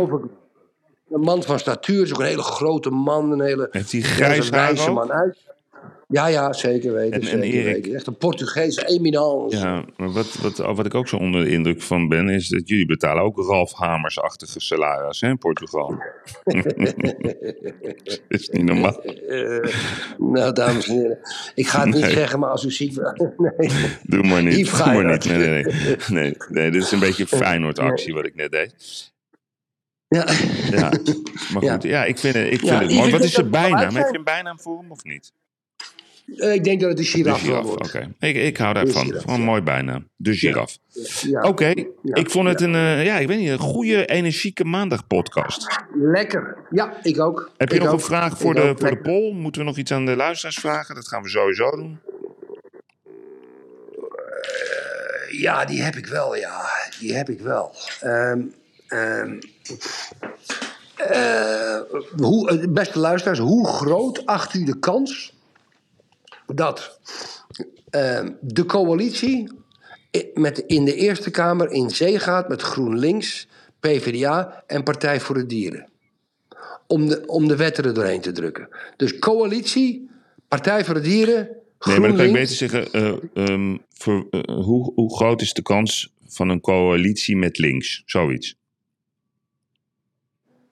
[1.10, 3.32] Een man van statuur, is ook een hele grote man.
[3.32, 5.36] Een hele Heeft is grijs een haar man uit.
[6.14, 7.12] Ja, ja, zeker weten.
[7.12, 7.74] En- en zeker Erik?
[7.74, 7.94] weten.
[7.94, 9.56] Echt een Portugese eminence.
[9.56, 12.68] Ja, maar wat, wat, wat ik ook zo onder de indruk van ben, is dat
[12.68, 15.96] jullie betalen ook Ralf Hamers-achtige salaris hè, in Portugal.
[16.44, 16.64] dat
[18.28, 19.02] is niet normaal.
[19.02, 19.72] Eh,
[20.18, 21.18] nou, dames en heren.
[21.54, 22.96] Ik ga het niet zeggen, maar als u ziet...
[23.36, 23.70] nee.
[24.02, 24.56] Doe maar niet.
[24.56, 25.24] Yves Doe maar niet.
[25.24, 25.96] Nee, nee, nee.
[26.08, 29.12] nee, nee, dit is een beetje een Feyenoord-actie wat ik net deed.
[30.08, 30.26] Ja.
[30.70, 30.92] Ja,
[31.52, 31.82] maar goed.
[31.82, 33.10] Ja, ik vind het, ik vind Ja, het mooi.
[33.10, 33.94] Wat is wel bijnaam?
[33.94, 35.32] Heb je een bijnaam voor hem of niet?
[36.36, 37.86] Eh, ik denk dat het de De giraf wel giraf, wordt.
[37.86, 38.14] oké.
[38.18, 39.04] Ik, ik hou daarvan.
[39.04, 40.08] giraf, Gewoon mooi bijnaam.
[40.16, 40.78] De giraf.
[41.22, 41.40] Ja.
[41.40, 41.72] Oké,
[42.02, 45.66] ik vond het een, eh, ja, ik weet niet, een goede, energieke maandagpodcast.
[45.94, 46.56] Lekker.
[46.70, 47.50] Ja, ik ook.
[47.56, 47.98] Heb je Ik nog ook.
[47.98, 48.78] een vraag voor Ik de, ook.
[48.80, 49.32] voor de poll?
[49.32, 50.94] Moeten we nog iets aan de luisteraars vragen?
[50.94, 51.98] Dat gaan we sowieso doen.
[55.30, 56.62] Ja, die heb ik wel, ja.
[57.00, 57.74] Die heb ik wel.
[58.00, 58.40] Ehm,
[58.88, 59.38] ehm,
[60.96, 61.78] eh,
[62.16, 65.32] hoe, eh, beste luisteraars, hoe groot acht u de kans
[66.46, 66.98] dat
[67.90, 69.48] ehm, de coalitie
[70.34, 73.48] met, in de Eerste Kamer in zee gaat met GroenLinks,
[73.80, 75.88] PvdA en Partij voor de Dieren?
[76.86, 78.68] Om de, om de wetten er doorheen te drukken.
[78.96, 80.10] Dus coalitie,
[80.48, 81.48] Partij voor de Dieren,
[81.86, 85.52] Nee, maar dan kan ik beter zeggen, eh, ehm, voor, eh, hoe, hoe groot is
[85.52, 88.02] de kans van een coalitie met links?
[88.06, 88.56] Zoiets.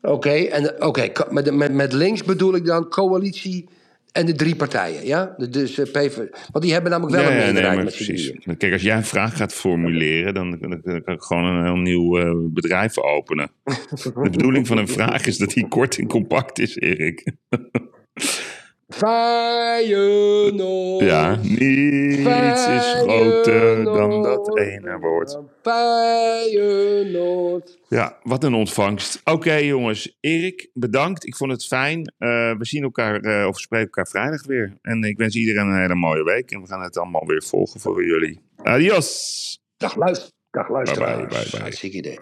[0.03, 3.69] Oké, en oké, met, met, met links bedoel ik dan coalitie
[4.13, 5.35] En de drie partijen, ja?
[5.51, 6.17] Dus eh, PV...
[6.51, 8.33] Want die hebben namelijk wel een meerderheid maar met precies.
[8.59, 11.77] Kijk, als jij een vraag gaat formuleren, dan, dan, dan kan ik gewoon een heel
[11.77, 13.51] nieuw eh, bedrijf openen.
[14.23, 17.25] De bedoeling van een vraag is dat die kort en compact is, Erik.
[18.93, 21.05] Feyenoord.
[21.05, 25.39] Ja, niets is groter dan dat ene woord.
[25.63, 27.79] Feyenoord.
[27.89, 29.21] Ja, wat een ontvangst.
[29.25, 30.17] Oké, jongens.
[30.21, 31.27] Erik, bedankt.
[31.27, 32.15] Ik vond het fijn.
[32.19, 34.79] Eh, we zien elkaar, eh, of spreken elkaar vrijdag weer.
[34.83, 36.51] En ik wens iedereen een hele mooie week.
[36.51, 38.41] En we gaan het allemaal weer volgen voor jullie.
[38.57, 39.61] Adios.
[39.77, 40.31] Dag luister.
[40.51, 41.17] Dag luisteraars.
[41.17, 41.61] Bye, bye, bye, bye.
[41.61, 42.19] Hartstikke idee.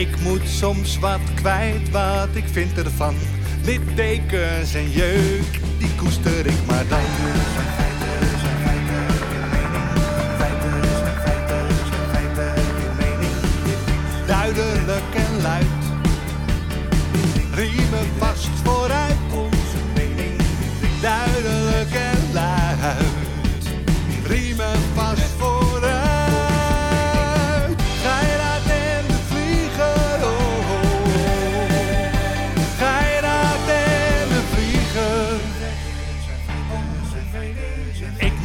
[0.00, 3.14] Ik moet soms wat kwijt, wat ik vind ervan.
[3.64, 6.98] Littekens en jeuk, die koester ik maar dan.
[14.26, 15.66] Duidelijk en luid.
[17.54, 18.79] Riemen vast vooruit,